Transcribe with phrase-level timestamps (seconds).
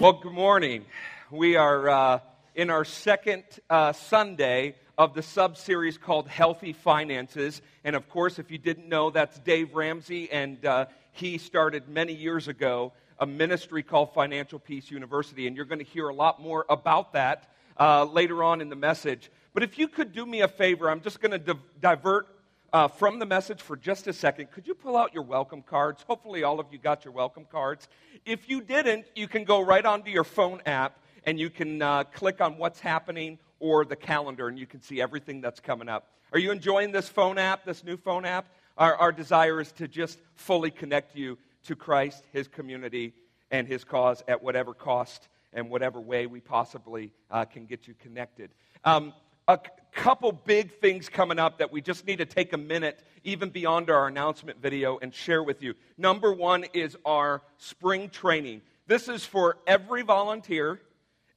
[0.00, 0.84] Well, good morning.
[1.28, 2.20] We are uh,
[2.54, 7.60] in our second uh, Sunday of the sub series called Healthy Finances.
[7.82, 12.12] And of course, if you didn't know, that's Dave Ramsey, and uh, he started many
[12.12, 15.48] years ago a ministry called Financial Peace University.
[15.48, 18.76] And you're going to hear a lot more about that uh, later on in the
[18.76, 19.32] message.
[19.52, 22.28] But if you could do me a favor, I'm just going to di- divert
[22.72, 26.04] uh, from the message for just a second, could you pull out your welcome cards?
[26.06, 27.88] Hopefully, all of you got your welcome cards.
[28.26, 32.04] If you didn't, you can go right onto your phone app and you can uh,
[32.04, 36.10] click on what's happening or the calendar and you can see everything that's coming up.
[36.32, 38.46] Are you enjoying this phone app, this new phone app?
[38.76, 43.14] Our, our desire is to just fully connect you to Christ, His community,
[43.50, 47.94] and His cause at whatever cost and whatever way we possibly uh, can get you
[47.94, 48.50] connected.
[48.84, 49.14] Um,
[49.48, 49.58] a
[49.92, 53.90] couple big things coming up that we just need to take a minute, even beyond
[53.90, 55.74] our announcement video, and share with you.
[55.96, 58.60] Number one is our spring training.
[58.86, 60.80] This is for every volunteer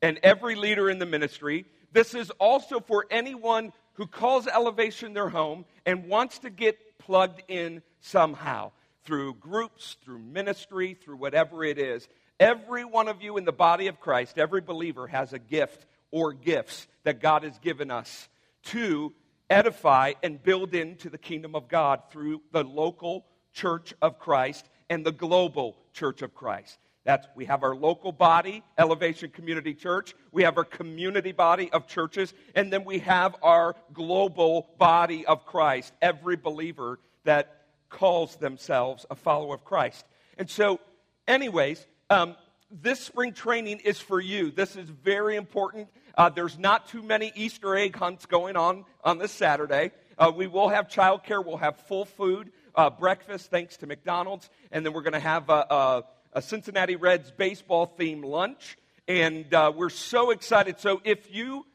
[0.01, 1.65] and every leader in the ministry.
[1.93, 7.41] This is also for anyone who calls Elevation their home and wants to get plugged
[7.47, 8.71] in somehow
[9.05, 12.07] through groups, through ministry, through whatever it is.
[12.39, 16.33] Every one of you in the body of Christ, every believer has a gift or
[16.33, 18.29] gifts that God has given us
[18.65, 19.13] to
[19.49, 25.05] edify and build into the kingdom of God through the local church of Christ and
[25.05, 26.77] the global church of Christ.
[27.03, 30.13] That's we have our local body, Elevation Community Church.
[30.31, 35.45] We have our community body of churches, and then we have our global body of
[35.45, 35.93] Christ.
[36.01, 40.05] Every believer that calls themselves a follower of Christ.
[40.37, 40.79] And so,
[41.27, 42.35] anyways, um,
[42.69, 44.51] this spring training is for you.
[44.51, 45.89] This is very important.
[46.17, 49.91] Uh, there's not too many Easter egg hunts going on on this Saturday.
[50.17, 51.43] Uh, we will have childcare.
[51.43, 55.49] We'll have full food uh, breakfast thanks to McDonald's, and then we're going to have
[55.49, 58.77] a, a, a, Cincinnati Reds baseball themed lunch.
[59.07, 60.79] And uh, we're so excited.
[60.79, 61.65] So if you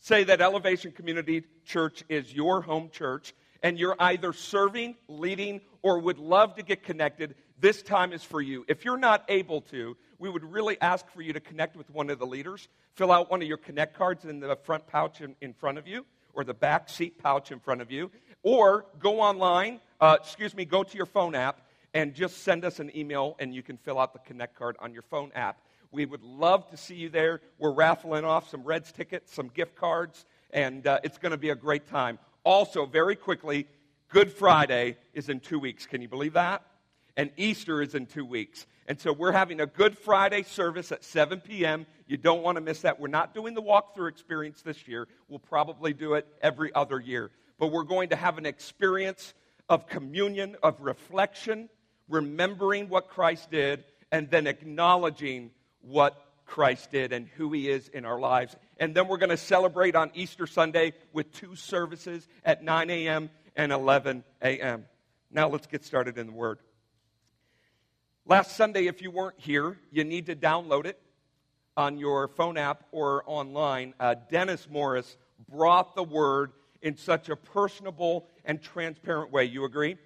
[0.00, 5.98] say that Elevation Community Church is your home church, and you're either serving, leading, or
[5.98, 8.64] would love to get connected, this time is for you.
[8.68, 12.10] If you're not able to, we would really ask for you to connect with one
[12.10, 12.68] of the leaders.
[12.94, 15.88] Fill out one of your Connect cards in the front pouch in, in front of
[15.88, 16.04] you,
[16.34, 18.10] or the back seat pouch in front of you,
[18.42, 21.62] or go online, uh, excuse me, go to your phone app
[21.94, 24.92] and just send us an email, and you can fill out the Connect card on
[24.92, 25.58] your phone app.
[25.90, 27.40] We would love to see you there.
[27.58, 31.48] We're raffling off some Reds tickets, some gift cards, and uh, it's going to be
[31.48, 32.18] a great time.
[32.44, 33.66] Also, very quickly,
[34.08, 35.86] Good Friday is in two weeks.
[35.86, 36.62] Can you believe that?
[37.16, 38.66] And Easter is in two weeks.
[38.90, 41.86] And so we're having a Good Friday service at 7 p.m.
[42.08, 42.98] You don't want to miss that.
[42.98, 45.06] We're not doing the walkthrough experience this year.
[45.28, 47.30] We'll probably do it every other year.
[47.60, 49.32] But we're going to have an experience
[49.68, 51.68] of communion, of reflection,
[52.08, 55.52] remembering what Christ did, and then acknowledging
[55.82, 58.56] what Christ did and who he is in our lives.
[58.80, 63.30] And then we're going to celebrate on Easter Sunday with two services at 9 a.m.
[63.54, 64.84] and 11 a.m.
[65.30, 66.58] Now let's get started in the Word.
[68.26, 71.00] Last Sunday, if you weren't here, you need to download it
[71.76, 73.94] on your phone app or online.
[73.98, 75.16] Uh, Dennis Morris
[75.48, 79.44] brought the Word in such a personable and transparent way.
[79.44, 79.96] You agree?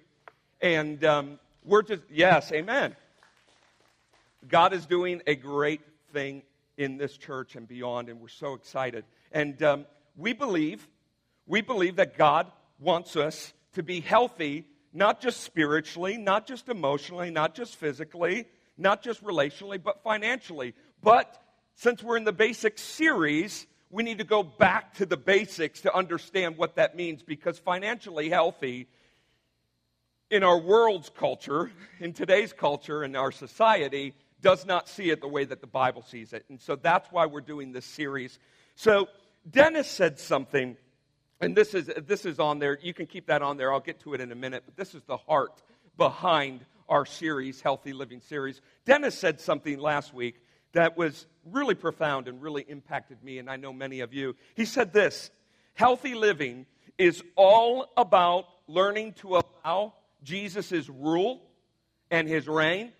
[0.61, 2.95] And um, we're just, yes, amen.
[4.47, 5.81] God is doing a great
[6.13, 6.41] thing
[6.77, 9.03] in this church and beyond, and we're so excited.
[9.33, 10.87] And um, we believe,
[11.47, 12.49] we believe that God
[12.79, 18.45] wants us to be healthy, not just spiritually, not just emotionally, not just physically,
[18.77, 20.73] not just relationally, but financially.
[21.03, 21.41] But
[21.75, 25.93] since we're in the basic series, we need to go back to the basics to
[25.93, 28.87] understand what that means because financially healthy
[30.31, 35.27] in our world's culture, in today's culture, in our society, does not see it the
[35.27, 36.45] way that the Bible sees it.
[36.49, 38.39] And so that's why we're doing this series.
[38.75, 39.09] So
[39.49, 40.77] Dennis said something,
[41.41, 42.77] and this is, this is on there.
[42.81, 43.71] You can keep that on there.
[43.73, 44.63] I'll get to it in a minute.
[44.65, 45.61] But this is the heart
[45.97, 48.61] behind our series, Healthy Living series.
[48.85, 50.35] Dennis said something last week
[50.73, 54.35] that was really profound and really impacted me, and I know many of you.
[54.55, 55.31] He said this
[55.73, 56.65] Healthy living
[56.97, 59.93] is all about learning to allow
[60.23, 61.41] Jesus' rule
[62.11, 62.91] and his reign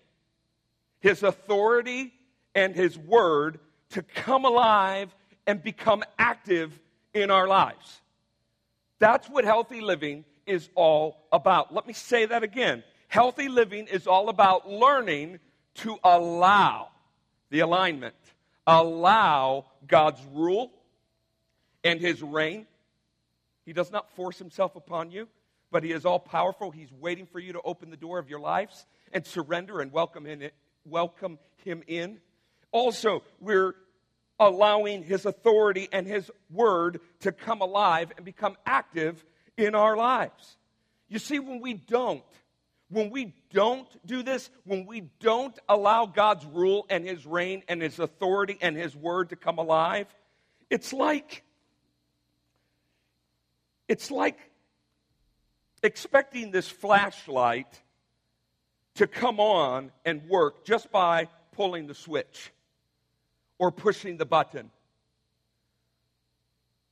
[1.00, 2.12] his authority,
[2.54, 5.14] and His word to come alive
[5.46, 6.78] and become active
[7.14, 8.00] in our lives.
[8.98, 11.74] That's what healthy living is all about.
[11.74, 12.82] Let me say that again.
[13.08, 15.38] Healthy living is all about learning
[15.76, 16.88] to allow
[17.50, 18.14] the alignment,
[18.66, 20.72] allow God's rule
[21.84, 22.66] and His reign.
[23.64, 25.28] He does not force Himself upon you,
[25.70, 26.70] but He is all powerful.
[26.70, 30.26] He's waiting for you to open the door of your lives and surrender and welcome
[30.26, 30.50] in
[30.86, 32.18] welcome him in.
[32.72, 33.74] Also, we're
[34.38, 39.24] allowing His authority and His word to come alive and become active
[39.56, 40.56] in our lives.
[41.08, 42.22] You see, when we don't,
[42.90, 47.80] when we don't do this, when we don't allow God's rule and His reign and
[47.80, 50.06] His authority and His word to come alive,
[50.68, 51.42] it's like
[53.88, 54.38] it's like
[55.82, 57.80] expecting this flashlight
[58.96, 62.50] to come on and work just by pulling the switch
[63.58, 64.70] or pushing the button.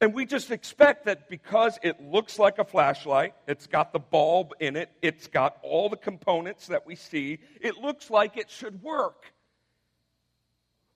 [0.00, 4.52] And we just expect that because it looks like a flashlight, it's got the bulb
[4.60, 8.82] in it, it's got all the components that we see, it looks like it should
[8.82, 9.32] work.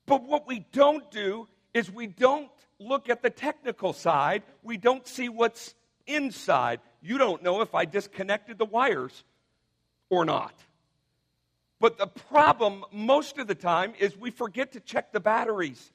[0.05, 5.07] But what we don't do is we don't look at the technical side, we don't
[5.07, 5.73] see what's
[6.05, 6.79] inside.
[7.01, 9.23] You don't know if I disconnected the wires
[10.09, 10.53] or not.
[11.79, 15.91] But the problem most of the time is we forget to check the batteries.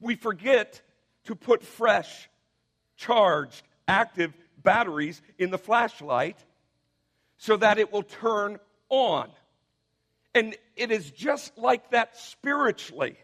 [0.00, 0.80] We forget
[1.24, 2.28] to put fresh,
[2.96, 6.38] charged, active batteries in the flashlight
[7.38, 8.58] so that it will turn
[8.88, 9.30] on.
[10.34, 13.16] And it is just like that spiritually.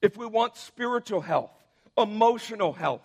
[0.00, 1.52] If we want spiritual health,
[1.96, 3.02] emotional health,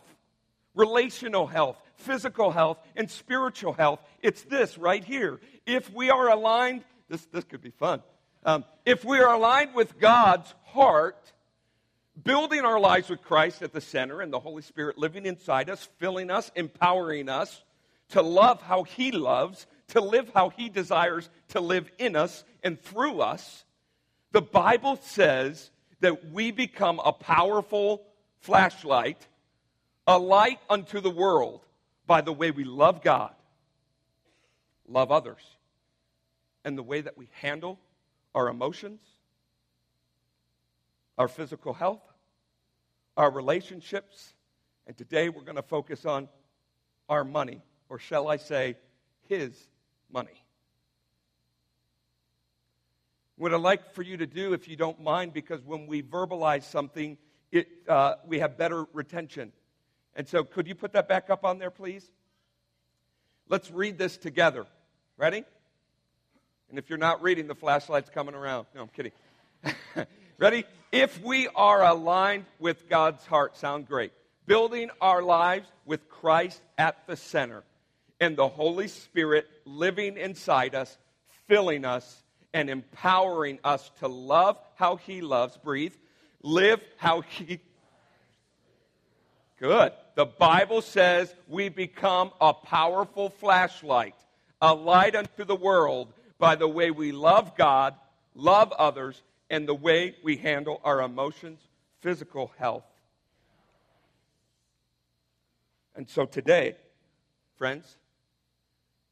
[0.77, 5.39] relational health, physical health, and spiritual health, it's this right here.
[5.65, 8.01] If we are aligned, this, this could be fun.
[8.45, 11.33] Um, if we are aligned with God's heart,
[12.23, 15.89] building our lives with Christ at the center and the Holy Spirit living inside us,
[15.97, 17.63] filling us, empowering us
[18.09, 22.81] to love how He loves, to live how He desires to live in us and
[22.81, 23.65] through us,
[24.31, 28.03] the Bible says that we become a powerful
[28.39, 29.27] flashlight,
[30.07, 31.61] a light unto the world
[32.07, 33.35] by the way we love God,
[34.87, 35.41] love others,
[36.63, 37.77] and the way that we handle
[38.33, 39.01] our emotions,
[41.17, 42.01] our physical health,
[43.17, 44.33] our relationships,
[44.85, 46.29] and today we're going to focus on
[47.09, 48.77] our money, or shall I say,
[49.27, 49.67] His
[50.09, 50.43] money.
[53.35, 56.63] What I'd like for you to do, if you don't mind, because when we verbalize
[56.63, 57.17] something,
[57.51, 59.51] it, uh, we have better retention.
[60.17, 62.03] And so, could you put that back up on there, please?
[63.47, 64.65] Let's read this together.
[65.15, 65.43] Ready?
[66.69, 68.65] And if you're not reading, the flashlight's coming around.
[68.73, 69.11] No, I'm kidding.
[70.39, 70.65] Ready?
[70.91, 74.11] If we are aligned with God's heart, sound great.
[74.47, 77.63] Building our lives with Christ at the center
[78.19, 80.97] and the Holy Spirit living inside us,
[81.47, 82.23] filling us,
[82.53, 85.55] and empowering us to love how He loves.
[85.57, 85.93] Breathe.
[86.41, 87.59] Live how He.
[89.59, 89.91] Good.
[90.17, 94.15] The Bible says we become a powerful flashlight,
[94.59, 97.93] a light unto the world by the way we love God,
[98.33, 99.21] love others,
[99.51, 101.59] and the way we handle our emotions,
[102.01, 102.83] physical health.
[105.95, 106.77] And so today,
[107.59, 107.85] friends,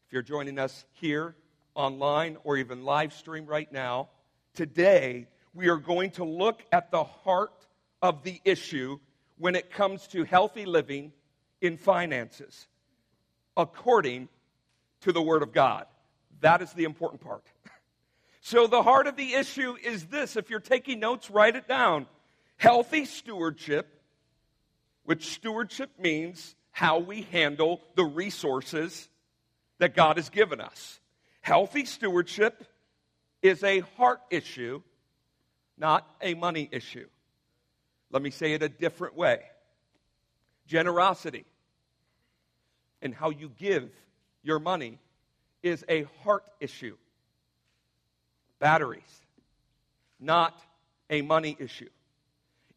[0.08, 1.36] if you're joining us here,
[1.76, 4.10] online, or even live stream right now,
[4.56, 7.68] today we are going to look at the heart
[8.02, 8.98] of the issue
[9.38, 11.12] when it comes to healthy living
[11.62, 12.68] in finances
[13.58, 14.30] according
[15.02, 15.86] to the Word of God.
[16.42, 17.44] That is the important part.
[18.42, 20.36] So, the heart of the issue is this.
[20.36, 22.06] If you're taking notes, write it down.
[22.58, 23.88] Healthy stewardship,
[25.04, 29.10] which stewardship means how we handle the resources
[29.80, 31.00] that God has given us.
[31.42, 32.68] Healthy stewardship
[33.42, 34.84] is a heart issue,
[35.76, 37.08] not a money issue.
[38.16, 39.42] Let me say it a different way
[40.68, 41.44] generosity
[43.02, 43.90] and how you give
[44.42, 45.00] your money
[45.62, 46.96] is a heart issue.
[48.60, 49.02] Batteries,
[50.18, 50.58] not
[51.10, 51.90] a money issue.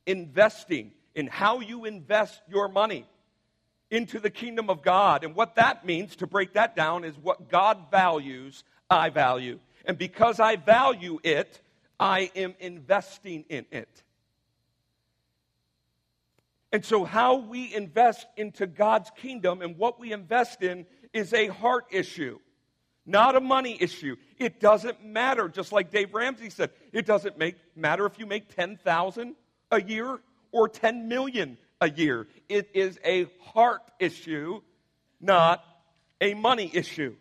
[0.06, 3.06] Investing in how you invest your money
[3.92, 5.22] into the kingdom of God.
[5.22, 9.60] And what that means, to break that down, is what God values, I value.
[9.84, 11.60] And because I value it,
[12.00, 14.02] I am investing in it.
[16.70, 21.46] And so, how we invest into God's kingdom and what we invest in is a
[21.46, 22.38] heart issue
[23.08, 24.16] not a money issue.
[24.36, 25.48] It doesn't matter.
[25.48, 29.34] Just like Dave Ramsey said, it doesn't make, matter if you make 10,000
[29.70, 30.20] a year
[30.52, 32.28] or 10 million a year.
[32.48, 34.60] It is a heart issue,
[35.20, 35.64] not
[36.20, 37.16] a money issue.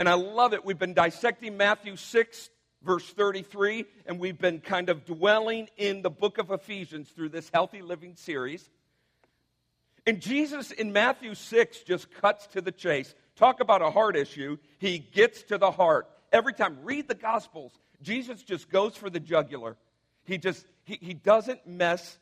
[0.00, 0.64] And I love it.
[0.64, 2.50] We've been dissecting Matthew 6,
[2.82, 7.50] verse 33, and we've been kind of dwelling in the book of Ephesians through this
[7.52, 8.70] healthy living series.
[10.06, 13.14] And Jesus in Matthew 6 just cuts to the chase.
[13.36, 14.56] Talk about a heart issue.
[14.78, 16.08] He gets to the heart.
[16.32, 19.76] Every time, read the Gospels Jesus just goes for the jugular.
[20.24, 22.18] He just, he, he doesn't mess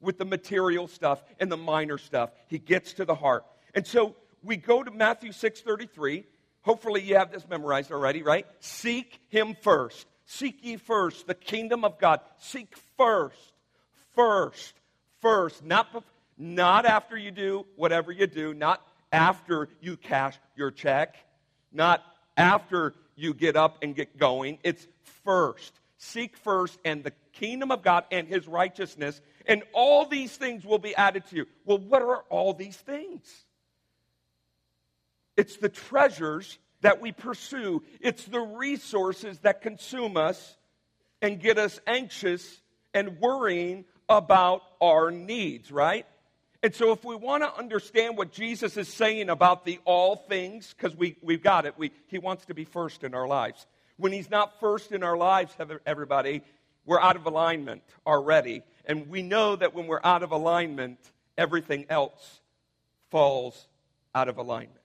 [0.00, 2.30] with the material stuff and the minor stuff.
[2.46, 3.44] He gets to the heart.
[3.74, 6.24] And so we go to Matthew 6:33.
[6.62, 8.46] Hopefully you have this memorized already, right?
[8.60, 10.06] Seek him first.
[10.26, 12.20] Seek ye first the kingdom of God.
[12.38, 13.52] Seek first.
[14.14, 14.74] First.
[15.20, 15.64] First.
[15.64, 16.04] Not,
[16.36, 21.16] not after you do whatever you do, not after you cash your check,
[21.72, 22.02] not
[22.36, 24.58] after you get up and get going.
[24.62, 24.86] It's
[25.24, 25.72] first.
[25.96, 30.78] Seek first and the kingdom of God and his righteousness, and all these things will
[30.78, 31.46] be added to you.
[31.64, 33.44] Well, what are all these things?
[35.38, 40.56] It's the treasures that we pursue, it's the resources that consume us
[41.22, 42.60] and get us anxious
[42.92, 46.06] and worrying about our needs, right?
[46.62, 50.74] And so, if we want to understand what Jesus is saying about the all things,
[50.76, 53.64] because we, we've got it, we, he wants to be first in our lives.
[53.96, 55.54] When he's not first in our lives,
[55.86, 56.42] everybody,
[56.84, 58.62] we're out of alignment already.
[58.86, 60.98] And we know that when we're out of alignment,
[61.36, 62.40] everything else
[63.10, 63.68] falls
[64.16, 64.80] out of alignment.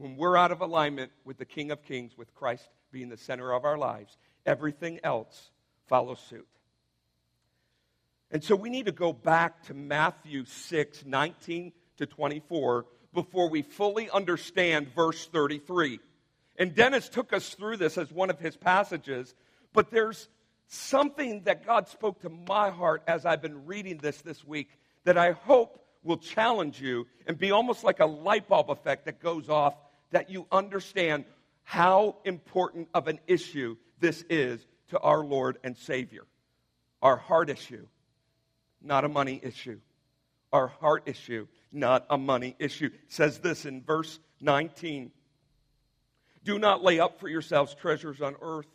[0.00, 3.52] When we're out of alignment with the King of Kings, with Christ being the center
[3.52, 4.16] of our lives,
[4.46, 5.50] everything else
[5.88, 6.48] follows suit.
[8.30, 13.60] And so we need to go back to Matthew 6, 19 to 24, before we
[13.60, 16.00] fully understand verse 33.
[16.56, 19.34] And Dennis took us through this as one of his passages,
[19.74, 20.30] but there's
[20.66, 24.70] something that God spoke to my heart as I've been reading this this week
[25.04, 29.20] that I hope will challenge you and be almost like a light bulb effect that
[29.20, 29.74] goes off
[30.10, 31.24] that you understand
[31.62, 36.26] how important of an issue this is to our Lord and Savior.
[37.02, 37.86] Our heart issue
[38.82, 39.80] not a money issue.
[40.52, 42.86] Our heart issue, not a money issue.
[42.86, 45.10] It says this in verse 19
[46.44, 48.66] Do not lay up for yourselves treasures on earth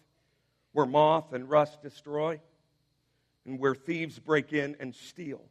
[0.72, 2.40] where moth and rust destroy
[3.46, 5.42] and where thieves break in and steal.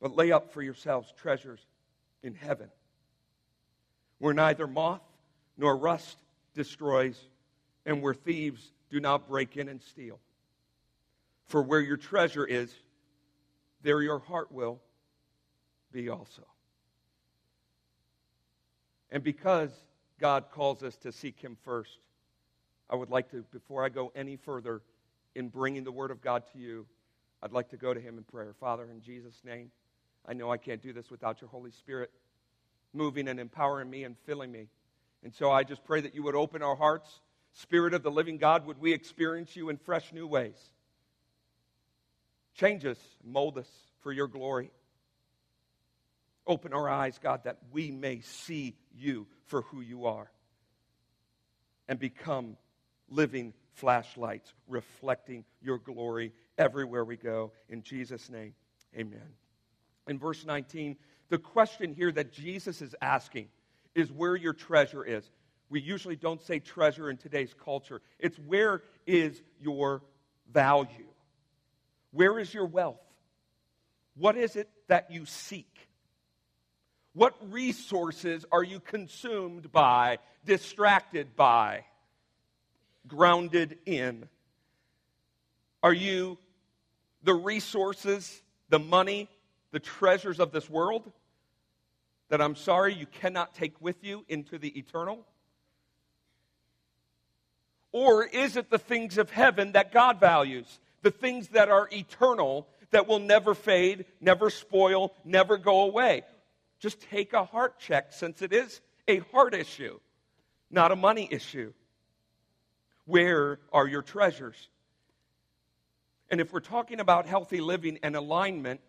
[0.00, 1.60] But lay up for yourselves treasures
[2.22, 2.68] in heaven
[4.18, 5.02] where neither moth
[5.56, 6.16] nor rust
[6.54, 7.18] destroys
[7.84, 10.18] and where thieves do not break in and steal.
[11.46, 12.74] For where your treasure is,
[13.82, 14.80] there your heart will
[15.92, 16.42] be also.
[19.10, 19.70] And because
[20.18, 21.98] God calls us to seek Him first,
[22.90, 24.82] I would like to, before I go any further
[25.34, 26.86] in bringing the Word of God to you,
[27.42, 28.54] I'd like to go to Him in prayer.
[28.58, 29.70] Father, in Jesus' name,
[30.26, 32.10] I know I can't do this without your Holy Spirit
[32.96, 34.68] moving and empowering me and filling me.
[35.22, 37.20] And so I just pray that you would open our hearts.
[37.52, 40.58] Spirit of the living God, would we experience you in fresh new ways?
[42.54, 43.68] Change us, mold us
[44.00, 44.70] for your glory.
[46.46, 50.30] Open our eyes, God, that we may see you for who you are
[51.88, 52.56] and become
[53.08, 57.52] living flashlights reflecting your glory everywhere we go.
[57.68, 58.54] In Jesus' name,
[58.96, 59.34] amen.
[60.06, 60.96] In verse 19,
[61.28, 63.48] the question here that Jesus is asking
[63.94, 65.28] is where your treasure is.
[65.68, 70.02] We usually don't say treasure in today's culture, it's where is your
[70.52, 71.08] value?
[72.12, 73.00] Where is your wealth?
[74.16, 75.88] What is it that you seek?
[77.12, 81.84] What resources are you consumed by, distracted by,
[83.06, 84.28] grounded in?
[85.82, 86.38] Are you
[87.22, 89.28] the resources, the money,
[89.76, 91.12] the treasures of this world
[92.30, 95.26] that I'm sorry you cannot take with you into the eternal?
[97.92, 100.80] Or is it the things of heaven that God values?
[101.06, 106.24] the things that are eternal, that will never fade, never spoil, never go away.
[106.80, 110.00] Just take a heart check since it is a heart issue,
[110.68, 111.72] not a money issue.
[113.04, 114.56] Where are your treasures?
[116.28, 118.80] And if we're talking about healthy living and alignment,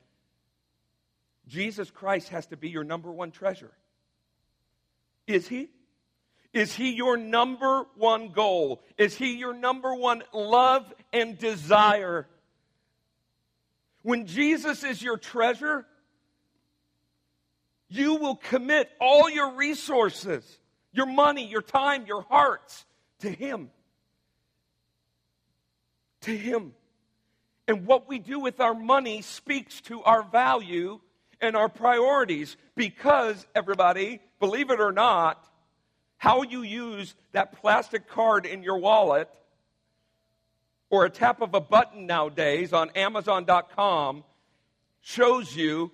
[1.48, 3.72] Jesus Christ has to be your number one treasure.
[5.26, 5.70] Is he?
[6.54, 8.82] Is he your number one goal?
[8.98, 12.28] Is he your number one love and desire?
[14.04, 15.86] When Jesus is your treasure,
[17.90, 20.60] you will commit all your resources,
[20.92, 22.86] your money, your time, your hearts
[23.20, 23.70] to Him.
[26.22, 26.74] To Him.
[27.68, 31.00] And what we do with our money speaks to our value
[31.42, 35.48] and our priorities because, everybody, believe it or not,
[36.18, 39.30] how you use that plastic card in your wallet
[40.90, 44.24] or a tap of a button nowadays on Amazon.com
[45.02, 45.92] shows you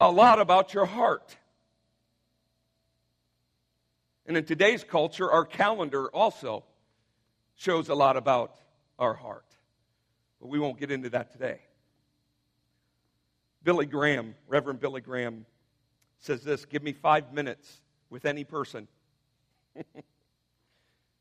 [0.00, 1.36] a lot about your heart.
[4.26, 6.64] And in today's culture, our calendar also
[7.56, 8.54] shows a lot about
[8.98, 9.44] our heart.
[10.40, 11.60] But we won't get into that today.
[13.62, 15.44] Billy Graham, Reverend Billy Graham,
[16.18, 18.88] says this Give me five minutes with any person.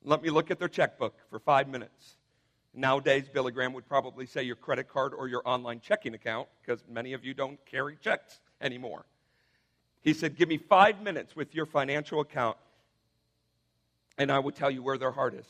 [0.04, 2.16] Let me look at their checkbook for five minutes.
[2.74, 6.84] Nowadays, Billy Graham would probably say your credit card or your online checking account because
[6.90, 9.06] many of you don't carry checks anymore.
[10.02, 12.58] He said, Give me five minutes with your financial account,
[14.18, 15.46] and I will tell you where their heart is.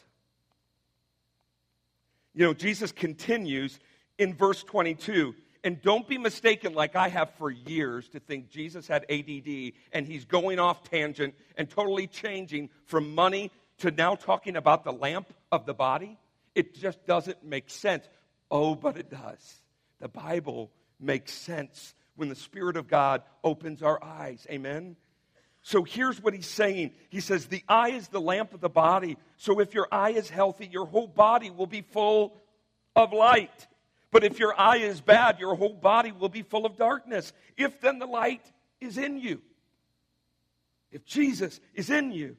[2.34, 3.80] You know, Jesus continues
[4.18, 5.36] in verse 22.
[5.64, 10.06] And don't be mistaken, like I have for years, to think Jesus had ADD and
[10.06, 15.34] he's going off tangent and totally changing from money to now talking about the lamp
[15.52, 16.18] of the body.
[16.56, 18.08] It just doesn't make sense.
[18.50, 19.62] Oh, but it does.
[20.00, 24.46] The Bible makes sense when the Spirit of God opens our eyes.
[24.50, 24.96] Amen?
[25.62, 26.92] So here's what he's saying.
[27.10, 29.18] He says, The eye is the lamp of the body.
[29.38, 32.38] So if your eye is healthy, your whole body will be full
[32.96, 33.68] of light.
[34.12, 37.32] But if your eye is bad, your whole body will be full of darkness.
[37.58, 38.52] If then the light
[38.82, 39.42] is in you,
[40.92, 42.36] if Jesus is in you,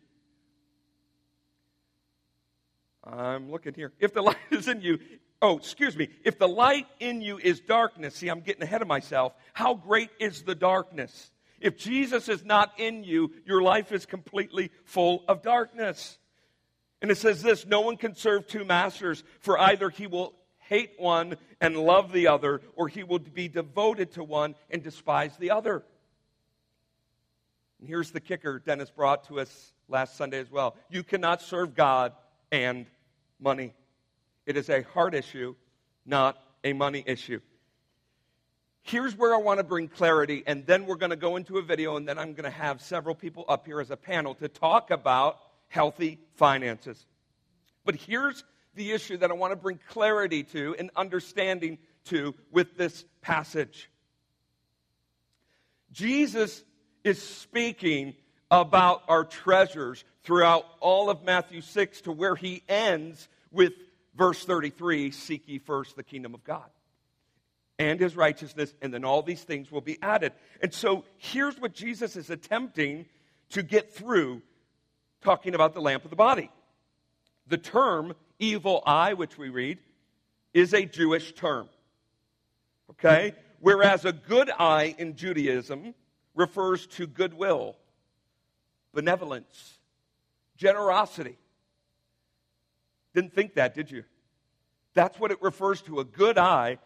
[3.04, 3.92] I'm looking here.
[4.00, 4.98] If the light is in you,
[5.40, 8.88] oh, excuse me, if the light in you is darkness, see, I'm getting ahead of
[8.88, 9.34] myself.
[9.52, 11.30] How great is the darkness?
[11.60, 16.18] If Jesus is not in you, your life is completely full of darkness.
[17.02, 20.34] And it says this no one can serve two masters, for either he will
[20.70, 25.36] hate one and love the other, or he will be devoted to one and despise
[25.36, 25.82] the other.
[27.80, 30.76] And here's the kicker Dennis brought to us last Sunday as well.
[30.88, 32.12] You cannot serve God
[32.52, 32.86] and
[33.40, 33.74] money.
[34.46, 35.56] It is a heart issue,
[36.06, 37.40] not a money issue.
[38.82, 41.62] Here's where I want to bring clarity, and then we're going to go into a
[41.62, 44.46] video, and then I'm going to have several people up here as a panel to
[44.46, 47.06] talk about healthy finances.
[47.84, 52.76] But here's the issue that I want to bring clarity to and understanding to with
[52.76, 53.90] this passage.
[55.92, 56.62] Jesus
[57.04, 58.14] is speaking
[58.50, 63.72] about our treasures throughout all of Matthew 6 to where he ends with
[64.14, 66.68] verse 33 Seek ye first the kingdom of God
[67.78, 70.32] and his righteousness, and then all these things will be added.
[70.60, 73.06] And so here's what Jesus is attempting
[73.50, 74.42] to get through
[75.22, 76.50] talking about the lamp of the body.
[77.46, 79.78] The term evil eye, which we read,
[80.52, 81.68] is a Jewish term.
[82.90, 83.34] Okay?
[83.60, 85.94] Whereas a good eye in Judaism
[86.34, 87.76] refers to goodwill,
[88.92, 89.78] benevolence,
[90.56, 91.36] generosity.
[93.14, 94.04] Didn't think that, did you?
[94.94, 96.00] That's what it refers to.
[96.00, 96.78] A good eye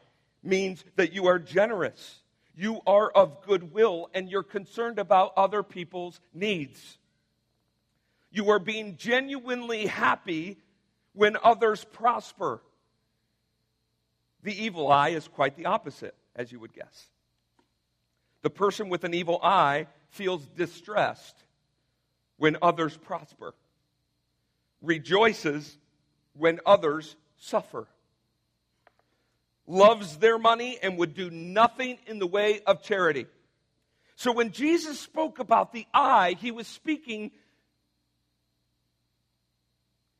[0.43, 2.21] means that you are generous,
[2.57, 6.99] you are of goodwill, and you're concerned about other people's needs.
[8.31, 10.59] You are being genuinely happy
[11.15, 12.61] when others prosper.
[14.43, 17.09] The evil eye is quite the opposite, as you would guess.
[18.43, 21.37] The person with an evil eye feels distressed
[22.37, 23.55] when others prosper,
[24.83, 25.79] rejoices
[26.35, 27.87] when others suffer
[29.67, 33.27] loves their money, and would do nothing in the way of charity.
[34.17, 37.31] So when Jesus spoke about the eye, he was speaking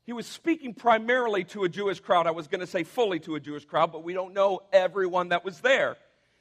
[0.05, 2.27] he was speaking primarily to a Jewish crowd.
[2.27, 5.29] I was going to say fully to a Jewish crowd, but we don't know everyone
[5.29, 5.97] that was there.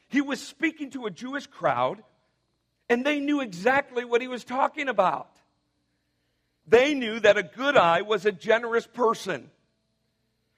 [0.09, 2.03] He was speaking to a Jewish crowd,
[2.91, 5.31] and they knew exactly what he was talking about.
[6.67, 9.51] They knew that a good eye was a generous person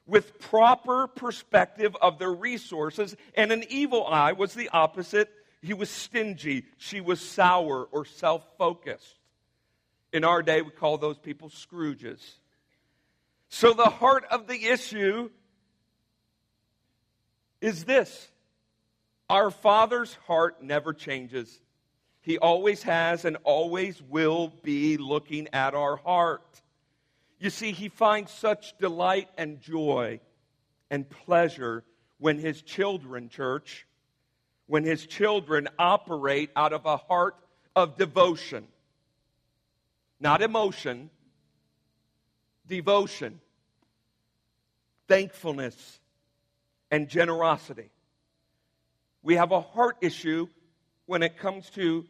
[0.05, 5.31] with proper perspective of their resources, and an evil eye was the opposite.
[5.63, 9.15] He was stingy, she was sour or self focused.
[10.13, 12.21] In our day, we call those people Scrooges.
[13.49, 15.31] So, the heart of the issue
[17.61, 18.29] is this
[19.29, 21.61] our Father's heart never changes.
[22.21, 26.63] He always has and always will be looking at our heart.
[27.39, 30.21] You see, he finds such delight and joy
[30.91, 31.85] and pleasure
[32.19, 33.87] when his children, church,
[34.67, 37.37] when his children operate out of a heart
[37.75, 38.67] of devotion.
[40.19, 41.11] Not emotion,
[42.69, 43.41] devotion,
[45.09, 46.01] thankfulness,
[46.91, 47.91] and generosity.
[49.23, 50.49] We have a heart issue
[51.07, 52.05] when it comes to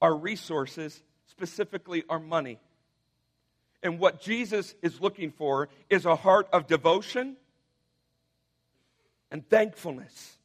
[0.00, 2.58] our resources, specifically our money.
[3.82, 7.36] And what Jesus is looking for is a heart of devotion
[9.30, 10.36] and thankfulness,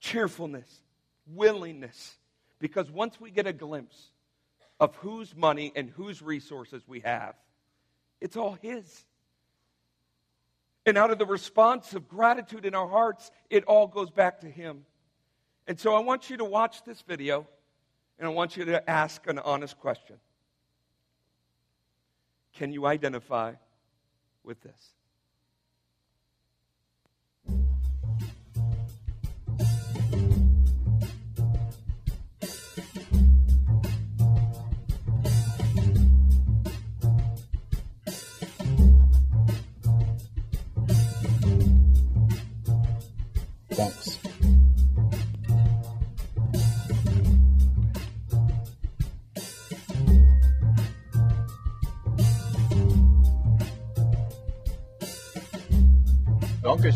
[0.00, 0.80] cheerfulness,
[1.26, 2.16] willingness.
[2.58, 4.10] Because once we get a glimpse
[4.80, 7.34] of whose money and whose resources we have.
[8.20, 9.04] It's all His.
[10.86, 14.50] And out of the response of gratitude in our hearts, it all goes back to
[14.50, 14.84] Him.
[15.66, 17.46] And so I want you to watch this video
[18.18, 20.16] and I want you to ask an honest question
[22.54, 23.54] Can you identify
[24.44, 24.94] with this?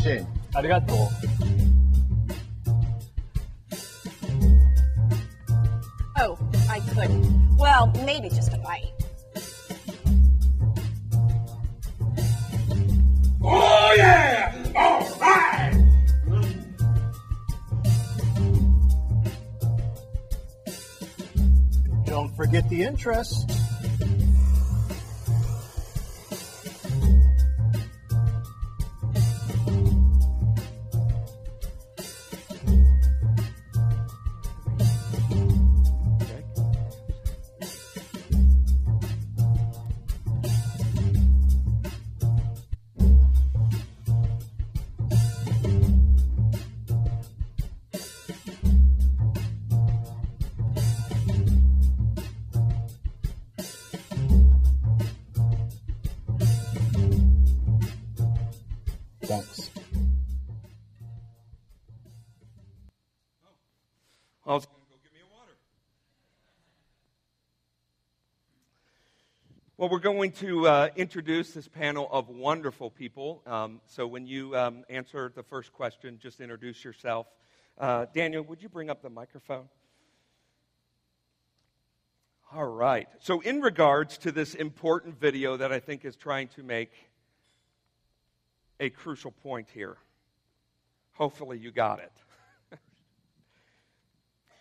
[0.04, 0.26] Dankeschön.
[0.54, 0.96] ありがとう。
[6.22, 6.36] Oh,
[6.68, 7.56] I couldn't.
[7.56, 8.92] Well, maybe just a bite.
[13.42, 14.52] Oh yeah!
[14.76, 15.72] All right!
[22.04, 23.53] Don't forget the interest.
[69.85, 73.43] Well, we're going to uh, introduce this panel of wonderful people.
[73.45, 77.27] Um, so when you um, answer the first question, just introduce yourself.
[77.77, 79.69] Uh, Daniel, would you bring up the microphone?
[82.51, 83.07] All right.
[83.19, 86.91] So, in regards to this important video that I think is trying to make
[88.79, 89.97] a crucial point here,
[91.11, 92.11] hopefully you got it.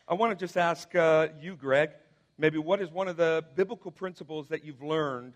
[0.06, 1.92] I want to just ask uh, you, Greg,
[2.38, 5.34] maybe what is one of the biblical principles that you've learned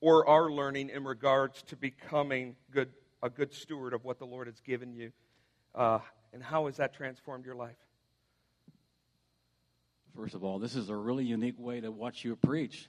[0.00, 2.90] or are learning in regards to becoming good,
[3.22, 5.12] a good steward of what the Lord has given you?
[5.74, 5.98] Uh,
[6.32, 7.76] and how has that transformed your life?
[10.16, 12.88] First of all, this is a really unique way to watch you preach.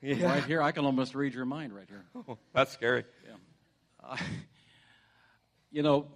[0.00, 0.26] Yeah.
[0.26, 2.04] Right here, I can almost read your mind right here.
[2.14, 3.04] Oh, that's scary.
[3.24, 3.34] Yeah.
[4.02, 4.16] Uh,
[5.70, 6.06] you know,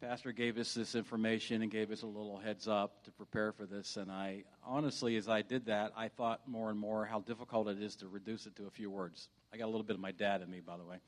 [0.00, 3.66] Pastor gave us this information and gave us a little heads up to prepare for
[3.66, 3.96] this.
[3.96, 7.82] And I honestly, as I did that, I thought more and more how difficult it
[7.82, 9.28] is to reduce it to a few words.
[9.52, 10.98] I got a little bit of my dad in me, by the way.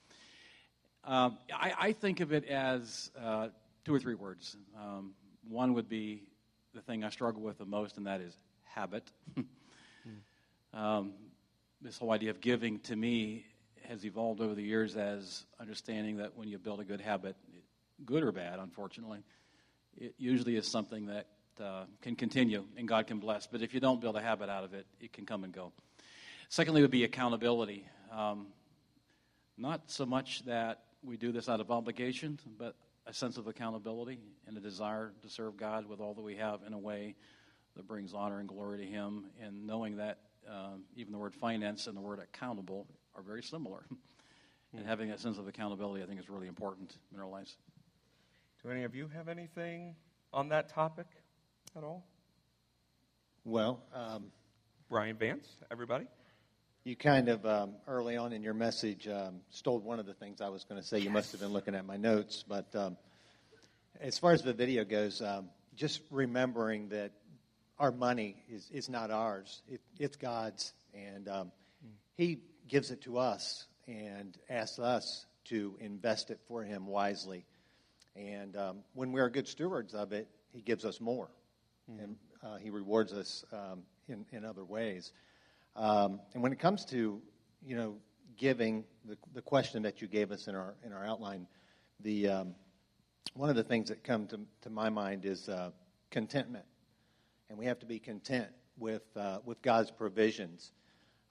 [1.05, 3.49] Um, I, I, think of it as uh,
[3.85, 4.57] two or three words.
[4.77, 5.15] Um,
[5.49, 6.25] one would be
[6.75, 9.09] the thing I struggle with the most, and that is habit.
[10.75, 11.13] um,
[11.81, 13.47] this whole idea of giving to me
[13.89, 17.37] has evolved over the years as understanding that when you build a good habit,
[18.05, 19.23] good or bad, unfortunately,
[19.97, 21.27] it usually is something that
[21.61, 23.47] uh, can continue and God can bless.
[23.47, 25.73] But if you don't build a habit out of it, it can come and go.
[26.49, 27.87] Secondly, would be accountability.
[28.11, 28.49] Um,
[29.57, 32.75] not so much that we do this out of obligation, but
[33.07, 36.61] a sense of accountability and a desire to serve God with all that we have
[36.67, 37.15] in a way
[37.77, 41.87] that brings honor and glory to Him, and knowing that um, even the word finance
[41.87, 43.85] and the word accountable are very similar.
[44.77, 47.57] and having that sense of accountability, I think, is really important in our lives.
[48.63, 49.95] Do any of you have anything
[50.33, 51.07] on that topic
[51.77, 52.05] at all?
[53.45, 54.27] Well, um,
[54.89, 56.07] Brian Vance, everybody?
[56.85, 60.41] you kind of um, early on in your message um, stole one of the things
[60.41, 60.99] I was going to say.
[60.99, 62.45] You must have been looking at my notes.
[62.47, 62.97] But um,
[64.01, 67.13] as far as the video goes, um, just remembering that
[67.79, 70.73] our money is, is not ours, it, it's God's.
[70.95, 71.53] And um,
[72.17, 77.45] He gives it to us and asks us to invest it for Him wisely.
[78.17, 81.31] And um, when we are good stewards of it, He gives us more.
[81.89, 85.13] And uh, He rewards us um, in, in other ways.
[85.77, 87.21] Um, and when it comes to,
[87.65, 87.97] you know,
[88.37, 91.47] giving, the, the question that you gave us in our, in our outline,
[92.01, 92.55] the, um,
[93.35, 95.71] one of the things that come to, to my mind is uh,
[96.11, 96.65] contentment.
[97.49, 100.73] And we have to be content with, uh, with God's provisions.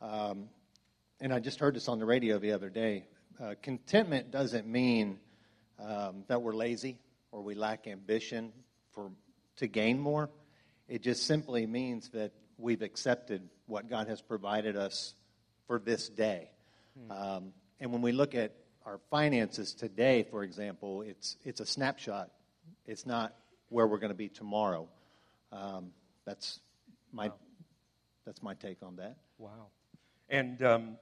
[0.02, 0.50] Um,
[1.20, 3.06] and I just heard this on the radio the other day.
[3.42, 5.20] Uh, contentment doesn't mean
[5.84, 6.98] um, that we're lazy
[7.32, 8.52] or we lack ambition
[8.94, 9.12] for,
[9.58, 10.30] to gain more.
[10.88, 15.14] It just simply means that we've accepted what God has provided us
[15.68, 16.50] for this day.
[17.10, 18.54] Um, and when we look at
[18.86, 22.30] our finances today, for example, it's, it's a snapshot.
[22.86, 23.36] It's not
[23.70, 24.88] where we're going to be tomorrow.
[25.52, 25.92] Um,
[26.26, 26.60] that's,
[27.14, 27.32] my,
[28.26, 29.18] that's my take on that.
[29.38, 29.68] Wow.
[30.28, 30.98] And um,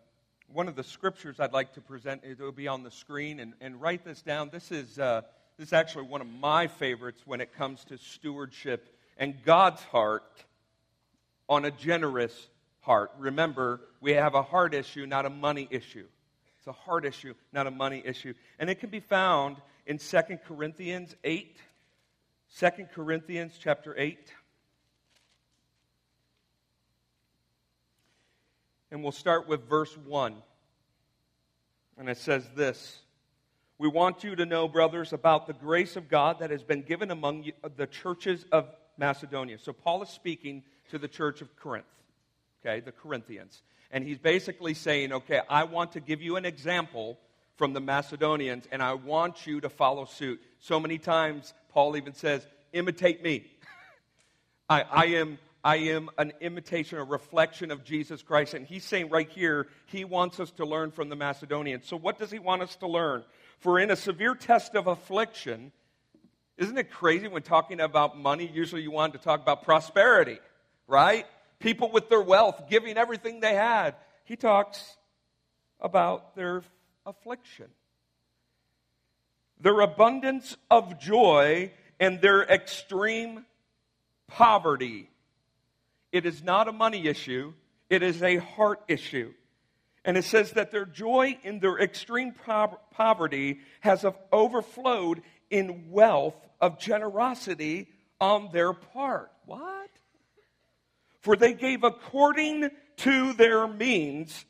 [0.51, 3.53] one of the scriptures I'd like to present, it will be on the screen, and,
[3.59, 4.49] and write this down.
[4.51, 5.21] This is, uh,
[5.57, 10.45] this is actually one of my favorites when it comes to stewardship and God's heart
[11.49, 12.47] on a generous
[12.81, 13.11] heart.
[13.17, 16.05] Remember, we have a heart issue, not a money issue.
[16.59, 18.33] It's a heart issue, not a money issue.
[18.59, 21.57] And it can be found in 2 Corinthians 8.
[22.57, 24.31] 2 Corinthians chapter 8.
[28.91, 30.35] And we'll start with verse 1.
[31.97, 32.99] And it says this
[33.77, 37.11] We want you to know, brothers, about the grace of God that has been given
[37.11, 39.57] among you, the churches of Macedonia.
[39.59, 41.85] So Paul is speaking to the church of Corinth,
[42.61, 43.61] okay, the Corinthians.
[43.91, 47.17] And he's basically saying, okay, I want to give you an example
[47.55, 50.39] from the Macedonians, and I want you to follow suit.
[50.59, 53.45] So many times, Paul even says, imitate me.
[54.69, 58.53] I, I am I am an imitation, a reflection of Jesus Christ.
[58.53, 61.85] And he's saying right here, he wants us to learn from the Macedonians.
[61.85, 63.25] So, what does he want us to learn?
[63.59, 65.73] For in a severe test of affliction,
[66.55, 68.49] isn't it crazy when talking about money?
[68.49, 70.39] Usually you want to talk about prosperity,
[70.87, 71.25] right?
[71.59, 73.95] People with their wealth giving everything they had.
[74.23, 74.95] He talks
[75.81, 76.63] about their
[77.05, 77.67] affliction,
[79.59, 83.45] their abundance of joy, and their extreme
[84.29, 85.09] poverty.
[86.17, 87.53] It is not a money issue,
[87.91, 89.33] it is a heart issue.
[90.03, 94.03] And it says that their joy in their extreme po- poverty has
[94.33, 99.31] overflowed in wealth of generosity on their part.
[99.45, 99.91] What?
[101.19, 104.43] For they gave according to their means,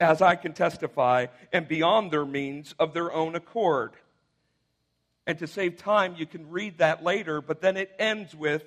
[0.00, 3.92] as I can testify, and beyond their means of their own accord.
[5.26, 8.64] And to save time, you can read that later, but then it ends with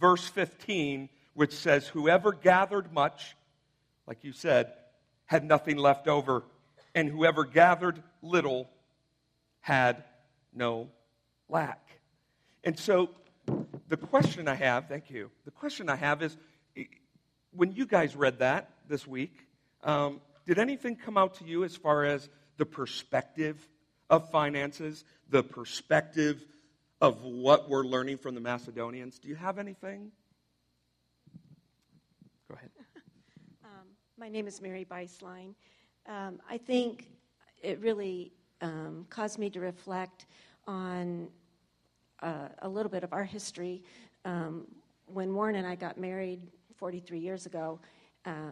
[0.00, 3.36] verse 15 which says, Whoever gathered much,
[4.08, 4.72] like you said,
[5.26, 6.42] had nothing left over,
[6.96, 8.68] and whoever gathered little
[9.60, 10.02] had
[10.52, 10.88] no
[11.48, 11.80] lack.
[12.64, 13.10] And so
[13.86, 16.36] the question I have, thank you, the question I have is
[17.52, 19.46] when you guys read that this week,
[19.84, 23.56] um, did anything come out to you as far as the perspective
[24.10, 26.44] of finances, the perspective
[27.00, 29.20] of what we're learning from the Macedonians?
[29.20, 30.10] Do you have anything?
[32.48, 32.70] Go ahead.
[33.62, 33.86] Um,
[34.18, 35.54] my name is Mary Beislein.
[36.08, 37.08] Um, I think
[37.62, 40.26] it really um, caused me to reflect
[40.66, 41.28] on
[42.20, 43.84] uh, a little bit of our history.
[44.24, 44.66] Um,
[45.06, 46.40] when Warren and I got married
[46.78, 47.78] 43 years ago,
[48.26, 48.50] uh,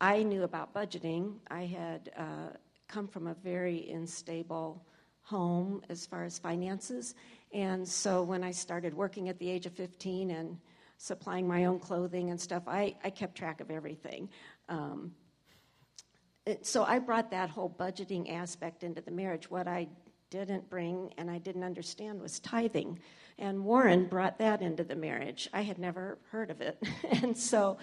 [0.00, 1.34] I knew about budgeting.
[1.50, 2.56] I had uh,
[2.88, 4.86] come from a very unstable
[5.20, 7.14] home as far as finances.
[7.52, 10.56] And so when I started working at the age of 15 and
[10.98, 14.28] supplying my own clothing and stuff, I, I kept track of everything.
[14.68, 15.12] Um,
[16.62, 19.50] so I brought that whole budgeting aspect into the marriage.
[19.50, 19.88] What I
[20.30, 22.98] didn't bring and I didn't understand was tithing.
[23.38, 25.48] And Warren brought that into the marriage.
[25.52, 26.82] I had never heard of it.
[27.22, 27.78] and so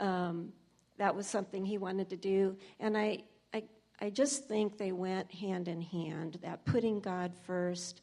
[0.00, 0.52] um,
[0.98, 2.56] that was something he wanted to do.
[2.80, 3.64] And I, I,
[4.00, 8.02] I just think they went hand in hand that putting God first.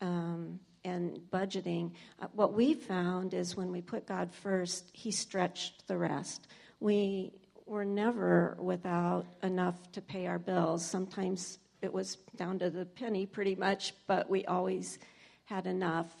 [0.00, 5.86] Um, and budgeting, uh, what we found is when we put God first, He stretched
[5.86, 6.46] the rest.
[6.80, 7.32] We
[7.66, 10.84] were never without enough to pay our bills.
[10.84, 14.98] Sometimes it was down to the penny pretty much, but we always
[15.44, 16.12] had enough.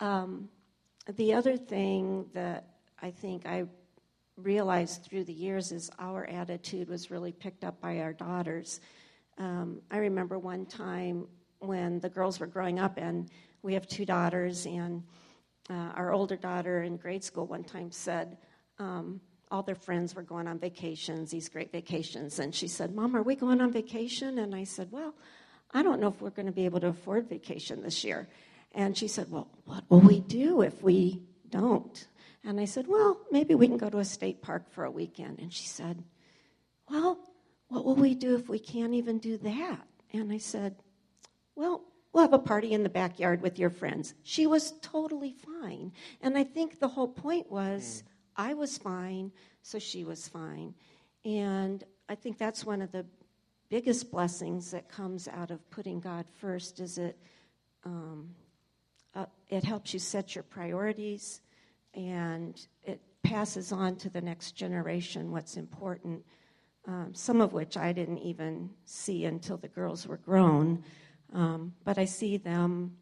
[0.00, 0.48] Um,
[1.16, 2.66] the other thing that
[3.00, 3.64] I think I
[4.36, 8.80] realized through the years is our attitude was really picked up by our daughters.
[9.38, 11.26] Um, I remember one time
[11.60, 13.30] when the girls were growing up and
[13.62, 15.02] we have two daughters, and
[15.68, 18.38] uh, our older daughter in grade school one time said,
[18.78, 19.20] um,
[19.50, 22.38] all their friends were going on vacations, these great vacations.
[22.38, 24.38] And she said, Mom, are we going on vacation?
[24.38, 25.14] And I said, Well,
[25.72, 28.28] I don't know if we're going to be able to afford vacation this year.
[28.72, 32.06] And she said, Well, what will we do if we don't?
[32.44, 35.40] And I said, Well, maybe we can go to a state park for a weekend.
[35.40, 36.02] And she said,
[36.88, 37.18] Well,
[37.68, 39.86] what will we do if we can't even do that?
[40.12, 40.76] And I said,
[41.56, 44.14] Well, We'll have a party in the backyard with your friends.
[44.22, 45.92] She was totally fine.
[46.20, 48.10] And I think the whole point was mm.
[48.36, 50.74] I was fine, so she was fine.
[51.24, 53.06] And I think that's one of the
[53.68, 57.16] biggest blessings that comes out of putting God first is it
[57.84, 58.30] um,
[59.14, 61.40] uh, it helps you set your priorities
[61.94, 66.24] and it passes on to the next generation what's important,
[66.86, 70.84] um, some of which I didn't even see until the girls were grown.
[71.32, 72.96] Um, but I see them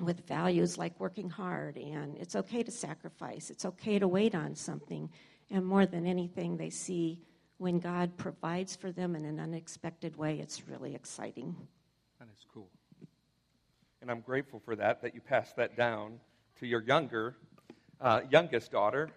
[0.00, 4.54] with values like working hard and it's okay to sacrifice, it's okay to wait on
[4.54, 5.10] something.
[5.50, 7.20] And more than anything, they see
[7.58, 11.56] when God provides for them in an unexpected way, it's really exciting.
[12.18, 12.68] That is cool.
[14.02, 16.20] And I'm grateful for that, that you passed that down
[16.60, 17.36] to your younger,
[18.00, 19.08] uh, youngest daughter,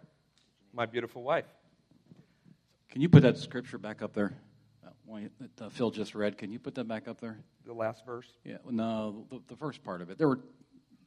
[0.74, 1.46] my beautiful wife.
[2.90, 4.34] Can you put that scripture back up there?
[5.10, 6.38] Uh, one that uh, Phil just read.
[6.38, 7.40] Can you put that back up there?
[7.66, 8.28] The last verse.
[8.44, 10.18] Yeah, no, the, the first part of it.
[10.18, 10.40] There were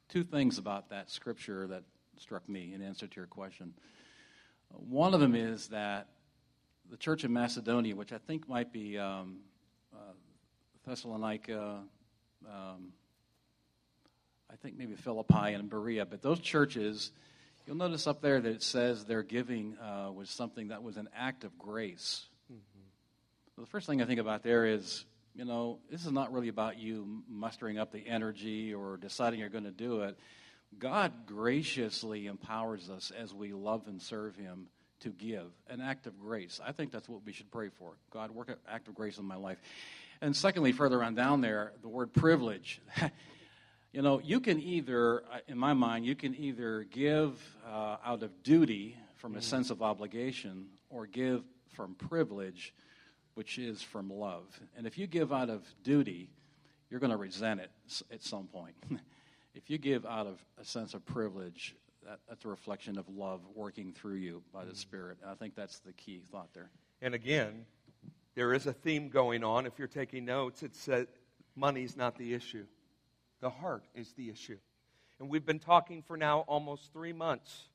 [0.09, 1.85] two things about that scripture that
[2.19, 3.75] struck me in answer to your question.
[4.69, 6.09] One of them is that
[6.91, 9.39] the church in Macedonia, which I think might be um,
[9.95, 10.13] uh,
[10.87, 11.81] Thessalonica,
[12.47, 12.93] um,
[14.51, 17.13] I think maybe Philippi and Berea, but those churches,
[17.67, 21.09] you'll notice up there that it says their giving uh, was something that was an
[21.17, 22.27] act of grace.
[23.59, 26.79] The first thing I think about there is, you know, this is not really about
[26.79, 30.19] you mustering up the energy or deciding you're going to do it.
[30.79, 34.69] God graciously empowers us as we love and serve Him
[35.01, 36.61] to give an act of grace.
[36.65, 37.93] I think that's what we should pray for.
[38.11, 39.59] God, work an act of grace in my life.
[40.23, 42.81] And secondly, further on down there, the word privilege.
[43.93, 47.39] You know, you can either, uh, in my mind, you can either give
[47.71, 49.43] uh, out of duty from a mm.
[49.43, 51.43] sense of obligation or give
[51.75, 52.73] from privilege,
[53.35, 54.61] which is from love.
[54.77, 56.31] And if you give out of duty,
[56.91, 57.71] you're going to resent it
[58.13, 58.75] at some point.
[59.55, 63.41] if you give out of a sense of privilege, that, that's a reflection of love
[63.55, 64.77] working through you by the mm.
[64.77, 65.19] Spirit.
[65.23, 66.71] And I think that's the key thought there.
[67.01, 67.65] And again,
[68.35, 69.67] there is a theme going on.
[69.67, 71.07] If you're taking notes, it says
[71.55, 72.65] money's not the issue.
[73.41, 74.59] The heart is the issue.
[75.19, 77.69] And we've been talking for now almost three months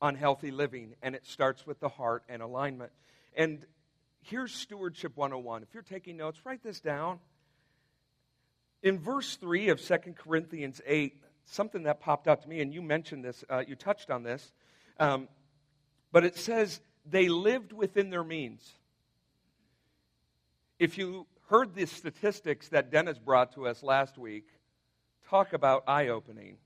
[0.00, 2.92] on healthy living, and it starts with the heart and alignment.
[3.36, 3.64] And
[4.28, 5.62] here's Stewardship 101.
[5.62, 7.18] If you're taking notes, write this down.
[8.82, 12.82] In verse 3 of 2 Corinthians 8, something that popped out to me, and you
[12.82, 14.52] mentioned this, uh, you touched on this,
[15.00, 15.28] um,
[16.12, 18.62] but it says, they lived within their means.
[20.78, 24.46] If you heard the statistics that Dennis brought to us last week,
[25.28, 26.56] Talk about eye opening.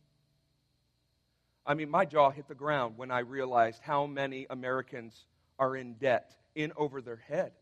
[1.67, 5.25] I mean, my jaw hit the ground when I realized how many Americans
[5.59, 7.53] are in debt, in over their head.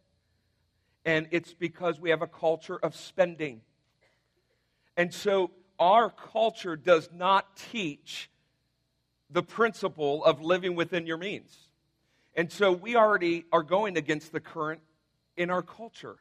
[1.04, 3.62] And it's because we have a culture of spending.
[4.96, 8.30] And so our culture does not teach
[9.30, 11.56] the principle of living within your means.
[12.34, 14.80] And so we already are going against the current
[15.36, 16.16] in our culture.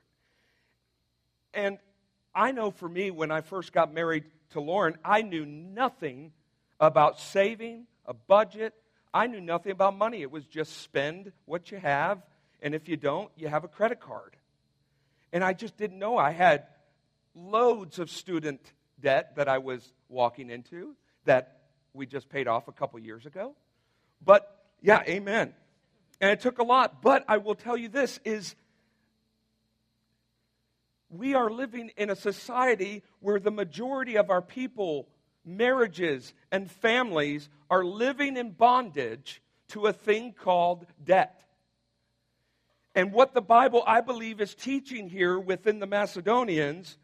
[1.54, 1.80] And
[2.34, 6.32] I know for me, when I first got married to Lauren, I knew nothing
[6.80, 8.74] about saving, a budget.
[9.14, 10.22] I knew nothing about money.
[10.22, 12.22] It was just spend what you have,
[12.62, 14.36] and if you don't, you have a credit card.
[15.32, 16.18] And I just didn't know.
[16.18, 16.64] I had
[17.36, 18.62] loads of student
[19.00, 21.62] debt that I was walking into that
[21.94, 23.54] we just paid off a couple years ago.
[24.24, 24.50] But
[24.82, 25.54] yeah, amen.
[26.20, 27.02] And it took a lot.
[27.02, 28.56] But I will tell you this is
[31.10, 35.08] we are living in a society where the majority of our people,
[35.46, 41.44] marriages, and families are living in bondage to a thing called debt.
[42.98, 46.98] And what the Bible, I believe, is teaching here within the Macedonians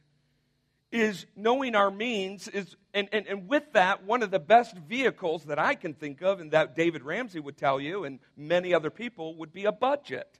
[0.91, 5.45] is knowing our means is and, and, and with that one of the best vehicles
[5.45, 8.91] that i can think of and that david ramsey would tell you and many other
[8.91, 10.37] people would be a budget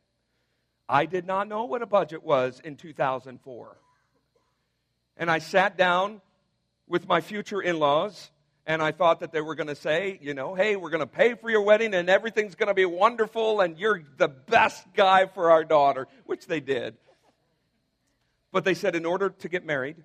[0.87, 3.77] I did not know what a budget was in 2004.
[5.15, 6.21] And I sat down
[6.87, 8.31] with my future in laws,
[8.65, 11.07] and I thought that they were going to say, you know, hey, we're going to
[11.07, 15.25] pay for your wedding, and everything's going to be wonderful, and you're the best guy
[15.25, 16.95] for our daughter, which they did.
[18.51, 19.97] But they said, in order to get married,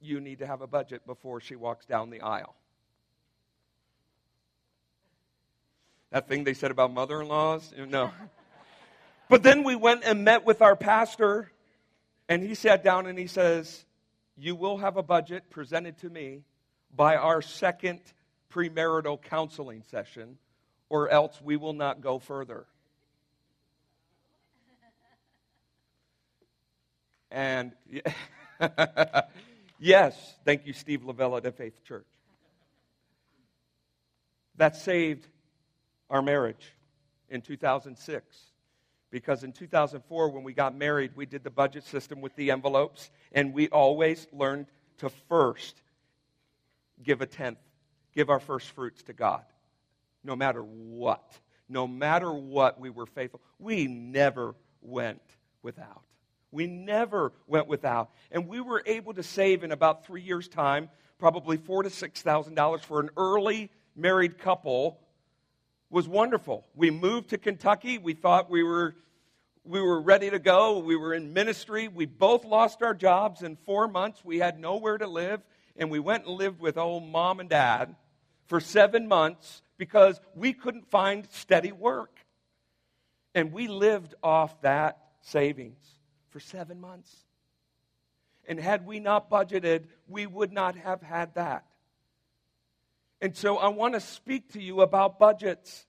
[0.00, 2.54] you need to have a budget before she walks down the aisle.
[6.10, 7.74] That thing they said about mother in laws?
[7.76, 8.12] No.
[9.28, 11.52] But then we went and met with our pastor,
[12.30, 13.84] and he sat down and he says,
[14.38, 16.44] You will have a budget presented to me
[16.94, 18.00] by our second
[18.52, 20.38] premarital counseling session,
[20.88, 22.66] or else we will not go further.
[27.30, 27.72] And
[29.78, 32.06] yes, thank you, Steve Lavella at Faith Church.
[34.56, 35.26] That saved
[36.10, 36.74] our marriage
[37.28, 38.36] in 2006.
[39.10, 43.10] Because in 2004, when we got married, we did the budget system with the envelopes,
[43.32, 44.66] and we always learned
[44.98, 45.80] to first
[47.02, 47.58] give a tenth,
[48.14, 49.44] give our first fruits to God,
[50.24, 51.38] no matter what.
[51.68, 53.40] no matter what, we were faithful.
[53.58, 55.20] We never went
[55.62, 56.02] without.
[56.50, 58.10] We never went without.
[58.30, 60.88] And we were able to save in about three years' time,
[61.18, 64.98] probably four to six thousand dollars for an early married couple
[65.90, 66.66] was wonderful.
[66.74, 67.98] We moved to Kentucky.
[67.98, 68.96] We thought we were
[69.64, 70.78] we were ready to go.
[70.78, 71.88] We were in ministry.
[71.88, 74.24] We both lost our jobs in four months.
[74.24, 75.42] We had nowhere to live.
[75.78, 77.94] And we went and lived with old mom and dad
[78.46, 82.18] for seven months because we couldn't find steady work.
[83.34, 85.80] And we lived off that savings
[86.30, 87.14] for seven months.
[88.48, 91.64] And had we not budgeted, we would not have had that.
[93.20, 95.86] And so I want to speak to you about budgets.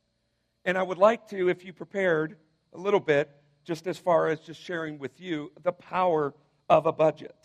[0.66, 2.36] And I would like to, if you prepared
[2.74, 3.30] a little bit,
[3.64, 6.34] just as far as just sharing with you the power
[6.70, 7.36] of a budget.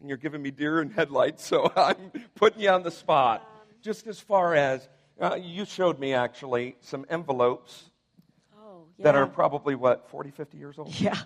[0.00, 3.46] And you're giving me deer in headlights, so I'm putting you on the spot.
[3.82, 4.88] Just as far as
[5.20, 7.90] uh, you showed me actually some envelopes
[8.58, 11.18] Oh, that are probably what 40 50 years old Yeah.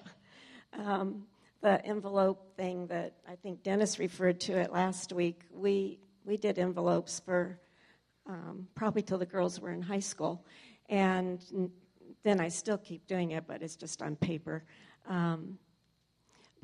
[0.73, 1.25] Um,
[1.61, 6.59] the envelope thing that I think Dennis referred to it last week, we, we did
[6.59, 7.59] envelopes for
[8.27, 10.45] um, probably till the girls were in high school.
[10.89, 11.41] And
[12.23, 14.65] then I still keep doing it, but it's just on paper.
[15.09, 15.59] Um,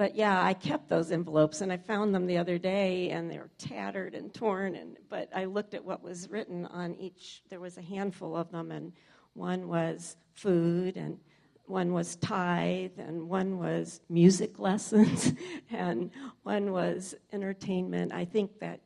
[0.00, 3.36] but yeah, I kept those envelopes and I found them the other day and they
[3.36, 4.74] were tattered and torn.
[4.74, 8.50] And, but I looked at what was written on each, there was a handful of
[8.50, 8.94] them, and
[9.34, 11.18] one was food and
[11.66, 15.34] one was tithe and one was music lessons
[15.70, 16.10] and
[16.44, 18.10] one was entertainment.
[18.10, 18.80] I think that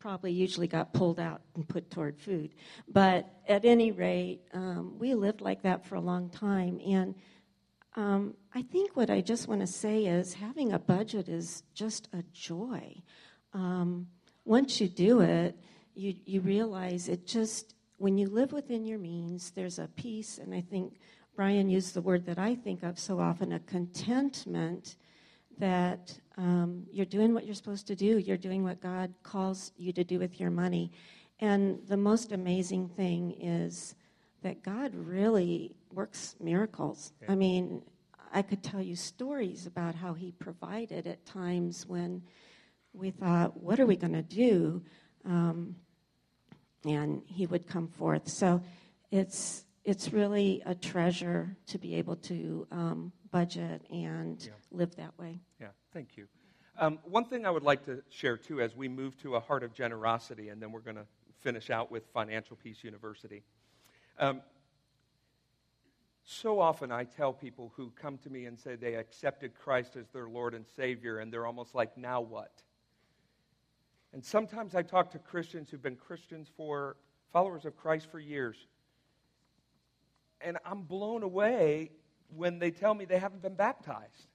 [0.00, 2.52] probably usually got pulled out and put toward food.
[2.88, 6.80] But at any rate, um, we lived like that for a long time.
[6.84, 7.14] And
[7.98, 12.08] um, I think what I just want to say is having a budget is just
[12.12, 13.02] a joy.
[13.52, 14.06] Um,
[14.44, 15.58] once you do it,
[15.96, 20.54] you, you realize it just, when you live within your means, there's a peace, and
[20.54, 21.00] I think
[21.34, 24.94] Brian used the word that I think of so often a contentment
[25.58, 28.18] that um, you're doing what you're supposed to do.
[28.18, 30.92] You're doing what God calls you to do with your money.
[31.40, 33.96] And the most amazing thing is
[34.42, 37.12] that God really works miracles.
[37.28, 37.82] I mean,
[38.32, 42.22] I could tell you stories about how He provided at times when
[42.92, 44.82] we thought, what are we going to do?
[45.24, 45.76] Um,
[46.84, 48.28] and He would come forth.
[48.28, 48.62] So
[49.10, 54.52] it's, it's really a treasure to be able to um, budget and Yeah.
[54.70, 55.40] live that way.
[55.60, 56.28] Yeah, thank you.
[56.78, 59.64] Um, one thing I would like to share too as we move to a heart
[59.64, 61.06] of generosity, and then we're going to
[61.40, 63.42] finish out with Financial Peace University.
[64.18, 64.40] Um,
[66.24, 70.08] so often I tell people who come to me and say they accepted Christ as
[70.10, 72.52] their Lord and Savior, and they're almost like, now what?
[74.12, 76.96] And sometimes I talk to Christians who've been Christians for,
[77.32, 78.56] followers of Christ for years.
[80.40, 81.90] And I'm blown away
[82.34, 84.28] when they tell me they haven't been baptized.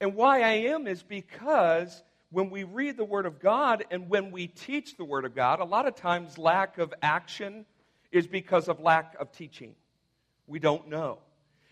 [0.00, 4.30] And why I am is because when we read the Word of God and when
[4.30, 7.66] we teach the Word of God, a lot of times lack of action
[8.12, 9.74] is because of lack of teaching.
[10.46, 11.18] We don't know.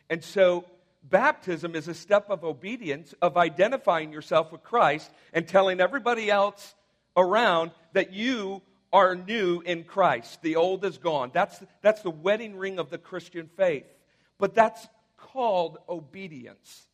[0.09, 0.65] And so,
[1.03, 6.75] baptism is a step of obedience, of identifying yourself with Christ and telling everybody else
[7.17, 8.63] around that you
[8.93, 10.41] are new in Christ.
[10.43, 11.31] The old is gone.
[11.33, 13.87] That's, that's the wedding ring of the Christian faith.
[14.39, 14.87] But that's
[15.17, 16.87] called obedience.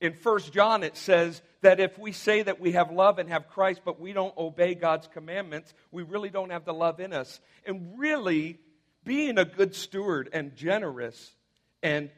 [0.00, 3.48] In 1 John, it says that if we say that we have love and have
[3.48, 7.40] Christ, but we don't obey God's commandments, we really don't have the love in us.
[7.66, 8.58] And really,
[9.02, 11.34] being a good steward and generous
[11.82, 12.10] and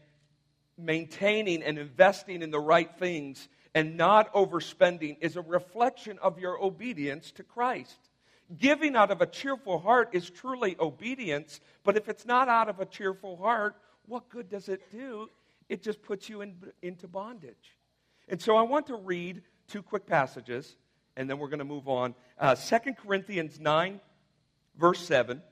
[0.76, 6.60] maintaining and investing in the right things and not overspending is a reflection of your
[6.60, 7.98] obedience to Christ.
[8.58, 12.80] Giving out of a cheerful heart is truly obedience, but if it's not out of
[12.80, 13.76] a cheerful heart,
[14.06, 15.28] what good does it do?
[15.68, 17.76] It just puts you in, into bondage.
[18.28, 20.76] And so I want to read two quick passages,
[21.16, 22.14] and then we're going to move on.
[22.38, 24.00] Uh, 2 Corinthians 9,
[24.78, 25.42] verse 7,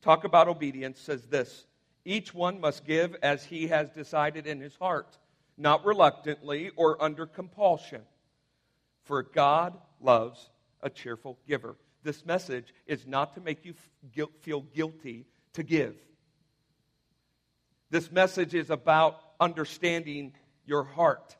[0.00, 1.66] talk about obedience, says this
[2.04, 5.18] Each one must give as he has decided in his heart,
[5.56, 8.02] not reluctantly or under compulsion.
[9.04, 10.50] For God loves
[10.80, 11.76] a cheerful giver.
[12.02, 13.74] This message is not to make you
[14.40, 15.94] feel guilty to give.
[17.90, 20.32] This message is about understanding
[20.64, 21.36] your heart.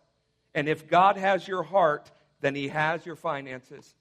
[0.54, 3.94] And if God has your heart, then He has your finances.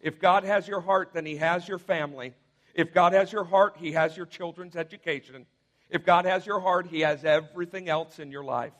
[0.00, 2.32] If God has your heart, then He has your family.
[2.74, 5.46] If God has your heart, He has your children's education.
[5.90, 8.72] If God has your heart, He has everything else in your life.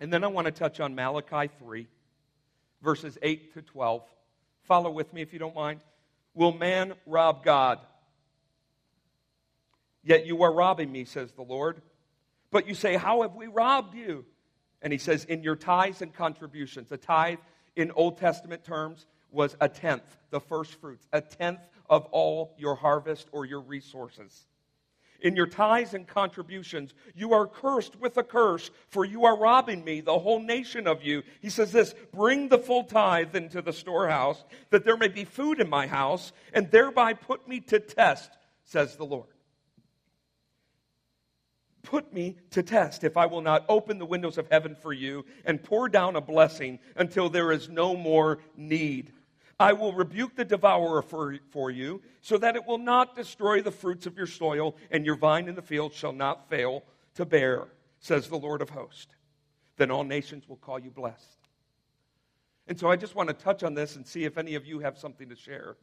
[0.00, 1.86] And then I want to touch on Malachi 3,
[2.82, 4.02] verses 8 to 12.
[4.64, 5.80] Follow with me if you don't mind.
[6.34, 7.80] Will man rob God?
[10.04, 11.82] Yet you are robbing me, says the Lord.
[12.50, 14.24] But you say, How have we robbed you?
[14.82, 16.92] And he says, In your tithes and contributions.
[16.92, 17.38] A tithe
[17.76, 22.74] in Old Testament terms was a tenth, the first fruits, a tenth of all your
[22.74, 24.46] harvest or your resources.
[25.20, 29.82] In your tithes and contributions, you are cursed with a curse, for you are robbing
[29.82, 31.24] me, the whole nation of you.
[31.40, 35.60] He says this Bring the full tithe into the storehouse, that there may be food
[35.60, 38.30] in my house, and thereby put me to test,
[38.62, 39.26] says the Lord.
[41.88, 45.24] Put me to test if I will not open the windows of heaven for you
[45.46, 49.10] and pour down a blessing until there is no more need.
[49.58, 53.70] I will rebuke the devourer for, for you, so that it will not destroy the
[53.70, 56.84] fruits of your soil, and your vine in the field shall not fail
[57.14, 57.68] to bear,
[58.00, 59.14] says the Lord of hosts.
[59.78, 61.38] Then all nations will call you blessed.
[62.66, 64.80] And so I just want to touch on this and see if any of you
[64.80, 65.78] have something to share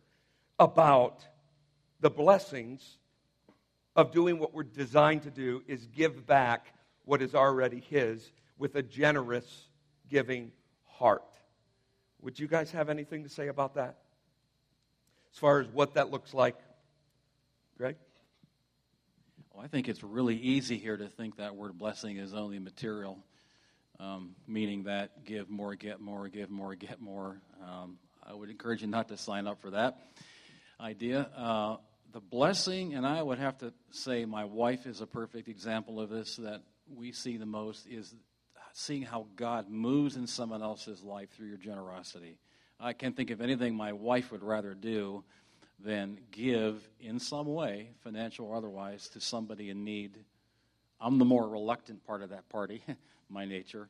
[0.60, 1.26] about
[2.00, 3.00] the blessings
[3.96, 6.74] of doing what we're designed to do is give back
[7.06, 9.68] what is already His with a generous,
[10.10, 10.52] giving
[10.86, 11.24] heart.
[12.22, 13.98] Would you guys have anything to say about that?
[15.34, 16.56] As far as what that looks like?
[17.78, 17.96] Greg?
[19.54, 23.20] Well, I think it's really easy here to think that word blessing is only material,
[24.00, 27.38] um, meaning that give more, get more, give more, get more.
[27.64, 30.00] Um, I would encourage you not to sign up for that
[30.80, 31.30] idea.
[31.38, 31.78] Uh,
[32.16, 36.10] the blessing, and I would have to say my wife is a perfect example of
[36.10, 36.62] this, that
[36.96, 38.16] we see the most is
[38.72, 42.38] seeing how God moves in someone else's life through your generosity.
[42.80, 45.26] I can't think of anything my wife would rather do
[45.84, 50.18] than give in some way, financial or otherwise, to somebody in need.
[51.02, 52.82] I'm the more reluctant part of that party,
[53.30, 53.90] my nature.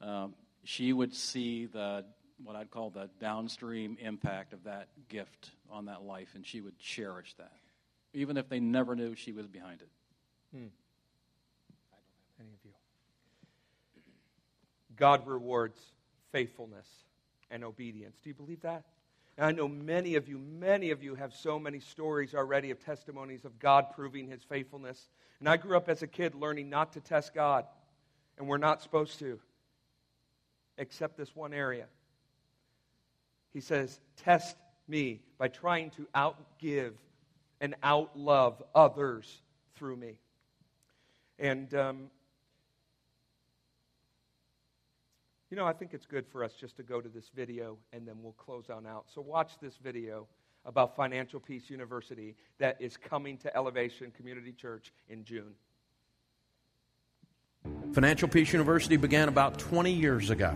[0.00, 2.06] Um, she would see the
[2.42, 6.78] what I'd call the downstream impact of that gift on that life, and she would
[6.78, 7.52] cherish that,
[8.12, 9.88] even if they never knew she was behind it.
[10.52, 10.66] Hmm.
[12.40, 12.70] Any of you?
[14.96, 15.78] God rewards
[16.32, 16.86] faithfulness
[17.50, 18.18] and obedience.
[18.22, 18.84] Do you believe that?
[19.36, 22.84] And I know many of you, many of you have so many stories already of
[22.84, 25.08] testimonies of God proving his faithfulness.
[25.38, 27.64] And I grew up as a kid learning not to test God,
[28.36, 29.38] and we're not supposed to,
[30.76, 31.86] except this one area.
[33.52, 36.92] He says, Test me by trying to outgive
[37.60, 39.42] and outlove others
[39.74, 40.18] through me.
[41.38, 42.10] And um,
[45.50, 48.06] You know, I think it's good for us just to go to this video and
[48.06, 49.06] then we'll close on out.
[49.12, 50.26] So, watch this video
[50.66, 55.54] about Financial Peace University that is coming to Elevation Community Church in June.
[57.92, 60.54] Financial Peace University began about 20 years ago,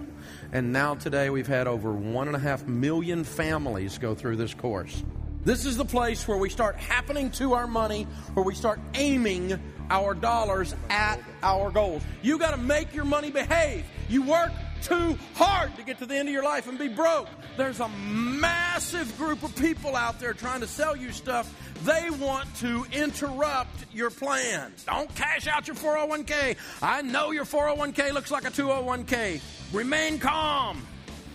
[0.53, 4.53] and now today we've had over one and a half million families go through this
[4.53, 5.03] course.
[5.45, 9.59] This is the place where we start happening to our money, where we start aiming
[9.91, 12.03] our dollars at our goals.
[12.21, 13.85] You got to make your money behave.
[14.09, 14.53] You work
[14.83, 17.29] too hard to get to the end of your life and be broke.
[17.57, 18.62] There's a massive
[19.17, 21.53] group of people out there trying to sell you stuff.
[21.85, 24.73] They want to interrupt your plan.
[24.87, 26.57] Don't cash out your 401k.
[26.83, 29.41] I know your 401k looks like a 201k.
[29.73, 30.83] Remain calm.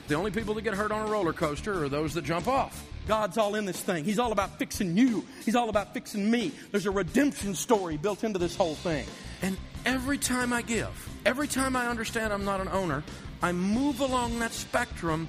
[0.07, 2.83] The only people that get hurt on a roller coaster are those that jump off.
[3.07, 4.03] God's all in this thing.
[4.03, 5.25] He's all about fixing you.
[5.45, 6.51] He's all about fixing me.
[6.71, 9.05] There's a redemption story built into this whole thing.
[9.41, 13.03] And every time I give, every time I understand I'm not an owner,
[13.41, 15.27] I move along that spectrum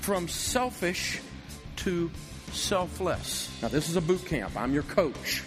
[0.00, 1.20] from selfish
[1.78, 2.10] to
[2.52, 3.50] selfless.
[3.62, 4.56] Now, this is a boot camp.
[4.56, 5.42] I'm your coach.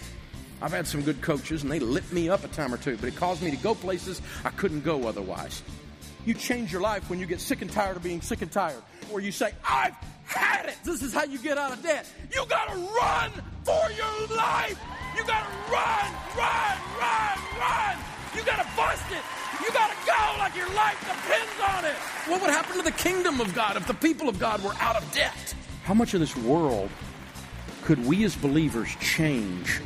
[0.62, 3.08] I've had some good coaches, and they lit me up a time or two, but
[3.08, 5.62] it caused me to go places I couldn't go otherwise.
[6.26, 8.82] You change your life when you get sick and tired of being sick and tired,
[9.12, 10.78] or you say, I've had it.
[10.84, 12.06] This is how you get out of debt.
[12.34, 13.32] You got to run
[13.64, 14.78] for your life.
[15.16, 17.98] You got to run, run, run, run.
[18.36, 19.24] You got to bust it.
[19.64, 21.96] You got to go like your life depends on it.
[22.30, 24.96] What would happen to the kingdom of God if the people of God were out
[24.96, 25.56] of debt?
[25.88, 26.90] How much of this world
[27.84, 29.80] could we as believers change?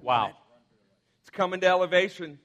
[0.00, 0.32] Wow.
[1.20, 2.38] It's coming to elevation.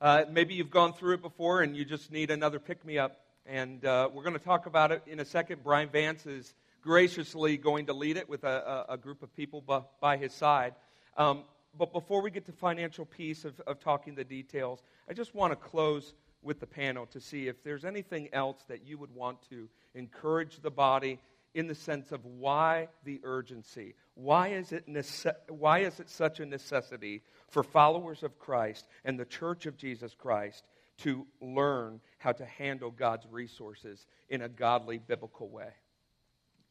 [0.00, 3.20] Uh, maybe you've gone through it before and you just need another pick me up.
[3.46, 5.62] And uh, we're going to talk about it in a second.
[5.62, 9.60] Brian Vance is graciously going to lead it with a, a, a group of people
[9.60, 10.74] by, by his side.
[11.16, 11.44] Um,
[11.78, 15.52] but before we get to Financial Peace of, of talking the details, I just want
[15.52, 16.12] to close
[16.42, 20.60] with the panel to see if there's anything else that you would want to encourage
[20.60, 21.18] the body
[21.54, 23.94] in the sense of why the urgency.
[24.14, 29.18] Why is it, nece- why is it such a necessity for followers of Christ and
[29.18, 30.64] the church of Jesus Christ
[30.98, 35.70] to learn how to handle God's resources in a godly, biblical way?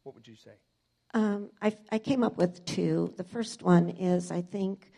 [0.03, 0.51] What would you say?
[1.13, 3.13] Um, I, I came up with two.
[3.17, 4.91] The first one is I think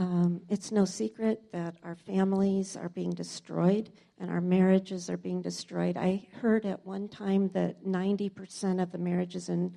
[0.00, 5.42] um, it's no secret that our families are being destroyed and our marriages are being
[5.42, 5.98] destroyed.
[5.98, 9.74] I heard at one time that 90% of the marriages in,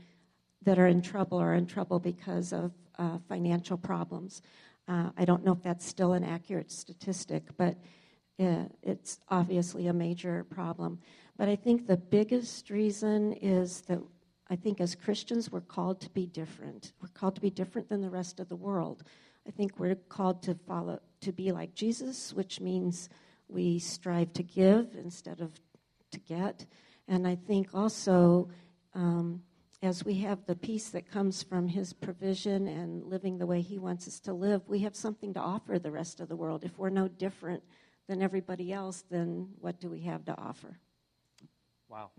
[0.61, 4.41] that are in trouble are in trouble because of uh, financial problems.
[4.87, 7.75] Uh, I don't know if that's still an accurate statistic, but
[8.39, 10.99] uh, it's obviously a major problem.
[11.35, 13.99] But I think the biggest reason is that
[14.49, 16.93] I think as Christians, we're called to be different.
[17.01, 19.03] We're called to be different than the rest of the world.
[19.47, 23.09] I think we're called to follow, to be like Jesus, which means
[23.47, 25.51] we strive to give instead of
[26.11, 26.65] to get.
[27.07, 28.49] And I think also,
[28.93, 29.43] um,
[29.81, 33.77] as we have the peace that comes from His provision and living the way He
[33.77, 36.63] wants us to live, we have something to offer the rest of the world.
[36.63, 37.63] If we're no different
[38.07, 40.77] than everybody else, then what do we have to offer?
[41.89, 42.11] Wow.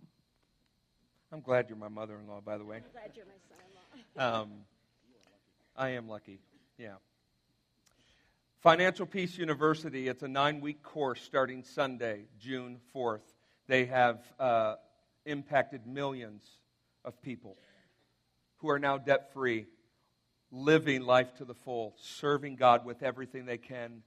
[1.33, 2.77] I'm glad you're my mother in law, by the way.
[2.77, 4.41] I'm glad you're my son in law.
[4.41, 4.51] Um,
[5.77, 6.39] I am lucky,
[6.79, 6.95] yeah.
[8.65, 13.21] Financial Peace University, it's a nine week course starting Sunday, June 4th.
[13.67, 14.77] They have uh,
[15.27, 16.43] impacted millions
[17.05, 17.59] of people
[18.57, 19.67] who are now debt free,
[20.51, 24.03] living life to the full, serving God with everything they can,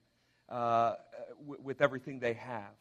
[0.48, 0.94] uh,
[1.38, 2.74] w- with everything they have.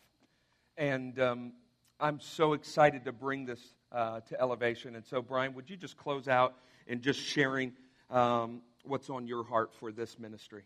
[0.77, 1.53] And um,
[1.99, 3.61] I'm so excited to bring this
[3.91, 4.95] uh, to elevation.
[4.95, 6.55] And so, Brian, would you just close out
[6.87, 7.73] and just sharing
[8.09, 10.63] um, what's on your heart for this ministry?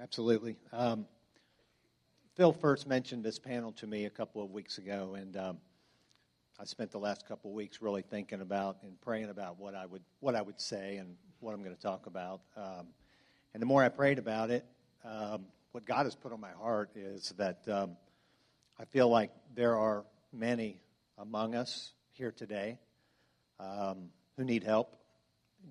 [0.00, 0.54] Absolutely.
[0.72, 1.06] Um,
[2.36, 5.58] Phil first mentioned this panel to me a couple of weeks ago, and um,
[6.60, 9.86] I spent the last couple of weeks really thinking about and praying about what I
[9.86, 12.42] would what I would say and what I'm going to talk about.
[12.56, 12.86] Um,
[13.54, 14.64] and the more I prayed about it,
[15.04, 17.96] um, what God has put on my heart is that um,
[18.78, 20.80] I feel like there are many
[21.16, 22.78] among us here today
[23.58, 24.94] um, who need help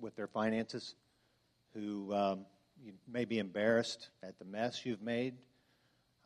[0.02, 0.96] with their finances,
[1.72, 2.12] who
[2.84, 5.34] you may be embarrassed at the mess you've made.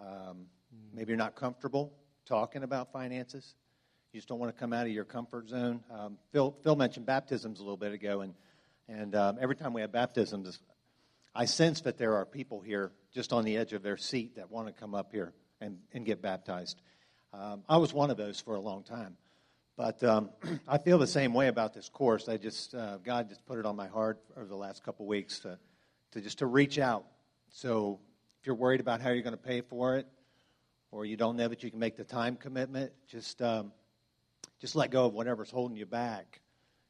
[0.01, 0.47] Um,
[0.95, 1.93] maybe you're not comfortable
[2.27, 3.55] talking about finances.
[4.13, 5.83] You just don't want to come out of your comfort zone.
[5.91, 8.35] Um, Phil, Phil mentioned baptisms a little bit ago, and,
[8.89, 10.61] and um, every time we have baptisms,
[11.35, 14.51] I sense that there are people here just on the edge of their seat that
[14.51, 16.81] want to come up here and, and get baptized.
[17.33, 19.17] Um, I was one of those for a long time.
[19.77, 20.31] But um,
[20.69, 22.29] I feel the same way about this course.
[22.29, 25.09] I just uh, God just put it on my heart over the last couple of
[25.09, 25.59] weeks to,
[26.13, 27.05] to just to reach out.
[27.51, 27.99] So
[28.41, 30.07] if you're worried about how you're going to pay for it,
[30.91, 33.73] or you don't know that you can make the time commitment, just um,
[34.61, 36.41] just let go of whatever's holding you back,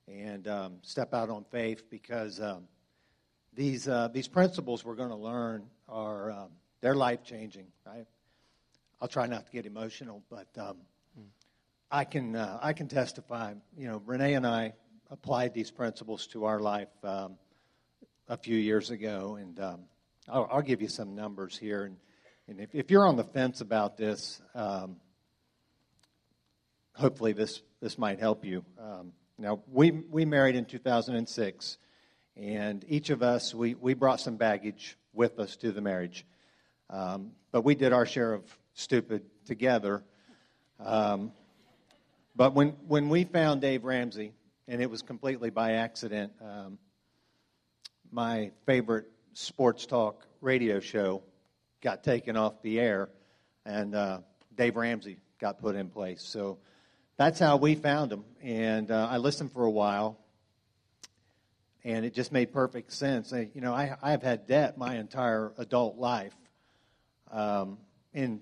[0.08, 2.64] and um, step out on faith because um,
[3.54, 6.48] these uh, these principles we're going to learn are um,
[6.80, 7.66] they're life changing.
[7.86, 8.06] Right?
[9.00, 10.76] I'll try not to get emotional, but um,
[11.90, 13.54] I can uh, I can testify.
[13.76, 14.72] You know, Renee and I
[15.10, 17.36] applied these principles to our life um,
[18.32, 19.80] a few years ago, and um,
[20.26, 21.84] I'll, I'll, give you some numbers here.
[21.84, 21.96] And,
[22.48, 24.96] and if, if, you're on the fence about this, um,
[26.94, 28.64] hopefully this this might help you.
[28.80, 31.76] Um, now, we we married in 2006,
[32.34, 36.24] and each of us we we brought some baggage with us to the marriage,
[36.88, 40.02] um, but we did our share of stupid together.
[40.80, 41.32] Um,
[42.34, 44.32] but when, when we found Dave Ramsey,
[44.66, 46.78] and it was completely by accident, um,
[48.12, 51.22] my favorite sports talk radio show
[51.80, 53.08] got taken off the air,
[53.64, 54.18] and uh,
[54.54, 56.22] Dave Ramsey got put in place.
[56.22, 56.58] So
[57.16, 58.24] that's how we found him.
[58.42, 60.20] And uh, I listened for a while,
[61.84, 63.32] and it just made perfect sense.
[63.32, 66.34] You know, I, I've had debt my entire adult life,
[67.30, 67.78] um,
[68.12, 68.40] and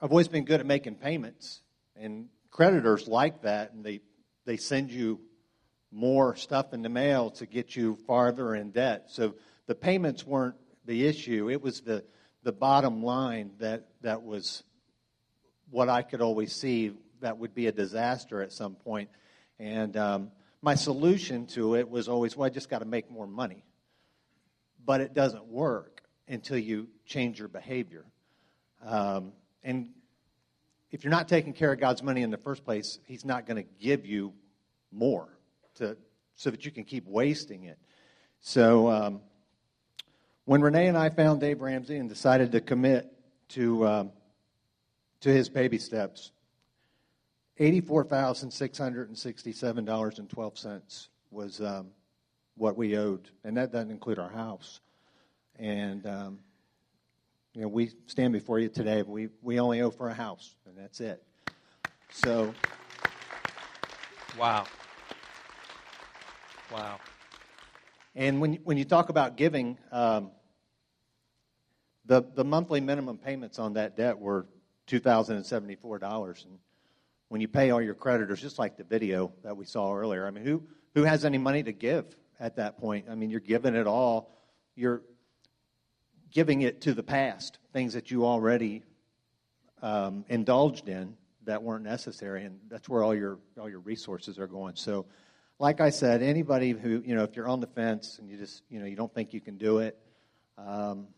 [0.00, 1.62] I've always been good at making payments.
[1.96, 4.00] And creditors like that, and they
[4.44, 5.20] they send you
[5.90, 9.04] more stuff in the mail to get you farther in debt.
[9.08, 9.34] So
[9.66, 12.04] the payments weren't the issue; it was the
[12.42, 14.62] the bottom line that that was
[15.70, 19.10] what I could always see that would be a disaster at some point.
[19.58, 20.30] And um,
[20.62, 23.64] my solution to it was always, well, I just got to make more money.
[24.84, 28.04] But it doesn't work until you change your behavior.
[28.84, 29.32] Um,
[29.62, 29.90] and
[30.90, 33.62] if you're not taking care of God's money in the first place, He's not going
[33.62, 34.32] to give you
[34.90, 35.28] more
[35.78, 35.96] to,
[36.36, 37.78] so that you can keep wasting it.
[38.40, 39.20] So um,
[40.44, 43.12] when Renee and I found Dave Ramsey and decided to commit
[43.50, 44.12] to um,
[45.20, 46.30] to his baby steps,
[47.58, 51.88] eighty-four thousand six hundred and sixty-seven dollars and twelve cents was um,
[52.56, 54.80] what we owed, and that doesn't include our house.
[55.58, 56.38] And um,
[57.54, 60.76] you know, we stand before you today, we, we only owe for a house, and
[60.78, 61.22] that's it.
[62.12, 62.54] So.
[64.38, 64.66] Wow.
[66.72, 66.98] Wow.
[68.14, 70.30] And when, when you talk about giving, um,
[72.04, 74.46] the, the monthly minimum payments on that debt were
[74.88, 76.44] $2,074.
[76.44, 76.58] And
[77.28, 80.30] when you pay all your creditors, just like the video that we saw earlier, I
[80.30, 80.62] mean, who,
[80.94, 82.04] who has any money to give
[82.40, 83.06] at that point?
[83.10, 84.30] I mean, you're giving it all.
[84.74, 85.02] You're
[86.30, 88.82] giving it to the past, things that you already
[89.82, 94.46] um, indulged in that weren't necessary, and that's where all your all your resources are
[94.46, 94.76] going.
[94.76, 95.06] So,
[95.58, 98.62] like I said, anybody who you know, if you're on the fence and you just
[98.68, 99.98] you know you don't think you can do it,
[100.56, 101.08] um,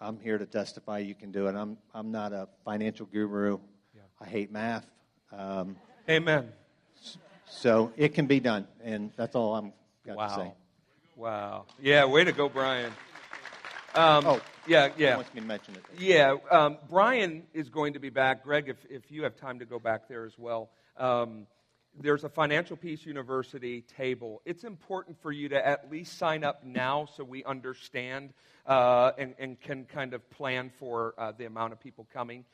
[0.00, 1.54] I'm here to testify you can do it.
[1.54, 3.58] I'm I'm not a financial guru.
[3.94, 4.02] Yeah.
[4.20, 4.86] I hate math.
[5.32, 5.76] Um,
[6.08, 6.48] Amen.
[7.48, 9.72] so it can be done, and that's all I'm
[10.06, 10.28] got wow.
[10.28, 10.52] to say.
[11.16, 11.64] Wow.
[11.80, 12.92] Yeah, way to go, Brian.
[13.94, 15.14] Um, Oh, yeah, yeah.
[15.14, 15.84] wants me to mention it.
[15.96, 18.42] Yeah, um, Brian is going to be back.
[18.42, 20.70] Greg, if, if you have time to go back there as well.
[20.96, 21.46] Um,
[22.00, 24.42] there's a Financial Peace University table.
[24.44, 28.32] It's important for you to at least sign up now so we understand
[28.66, 32.44] uh, and, and can kind of plan for uh, the amount of people coming.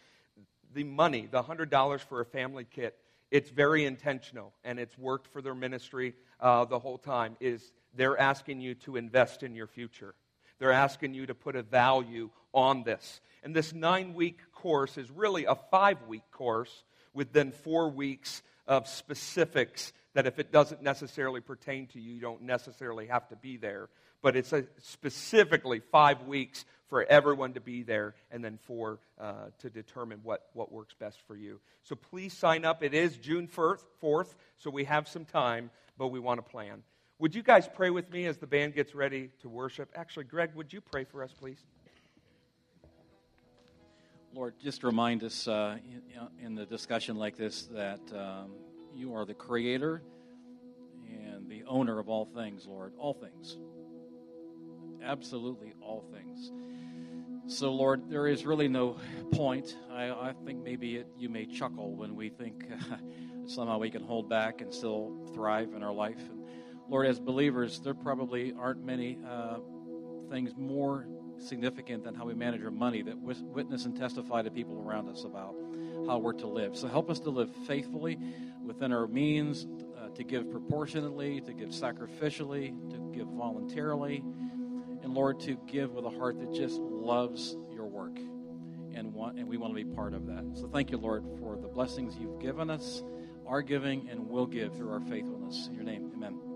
[0.74, 2.97] The money, the $100 for a family kit,
[3.30, 7.36] it's very intentional and it's worked for their ministry uh, the whole time.
[7.41, 10.14] Is they're asking you to invest in your future.
[10.59, 13.20] They're asking you to put a value on this.
[13.43, 16.84] And this nine week course is really a five week course
[17.14, 22.21] with then four weeks of specifics that if it doesn't necessarily pertain to you, you
[22.21, 23.89] don't necessarily have to be there.
[24.23, 29.71] But it's specifically five weeks for everyone to be there and then four uh, to
[29.71, 31.61] determine what, what works best for you.
[31.85, 32.83] So please sign up.
[32.83, 36.83] It is June 4th, 4th, so we have some time, but we want to plan.
[37.21, 39.91] Would you guys pray with me as the band gets ready to worship?
[39.95, 41.65] Actually, Greg, would you pray for us, please?
[44.33, 45.78] Lord, just remind us uh,
[46.39, 48.53] in, in the discussion like this that um,
[48.95, 50.03] you are the creator
[51.09, 52.93] and the owner of all things, Lord.
[52.97, 53.59] All things.
[55.03, 56.53] Absolutely all things.
[57.49, 58.99] So, Lord, there is really no
[59.33, 59.76] point.
[59.91, 62.97] I, I think maybe it, you may chuckle when we think uh,
[63.47, 66.20] somehow we can hold back and still thrive in our life.
[66.31, 66.45] And
[66.89, 69.57] Lord, as believers, there probably aren't many uh,
[70.31, 71.09] things more
[71.41, 75.24] significant than how we manage our money that witness and testify to people around us
[75.24, 75.55] about
[76.07, 76.76] how we're to live.
[76.76, 78.18] So help us to live faithfully
[78.64, 79.66] within our means,
[79.99, 84.22] uh, to give proportionately, to give sacrificially, to give voluntarily,
[85.03, 88.18] and Lord, to give with a heart that just loves your work.
[88.93, 90.45] And, want, and we want to be part of that.
[90.55, 93.03] So thank you, Lord, for the blessings you've given us,
[93.47, 95.68] are giving, and will give through our faithfulness.
[95.68, 96.50] In your name, amen.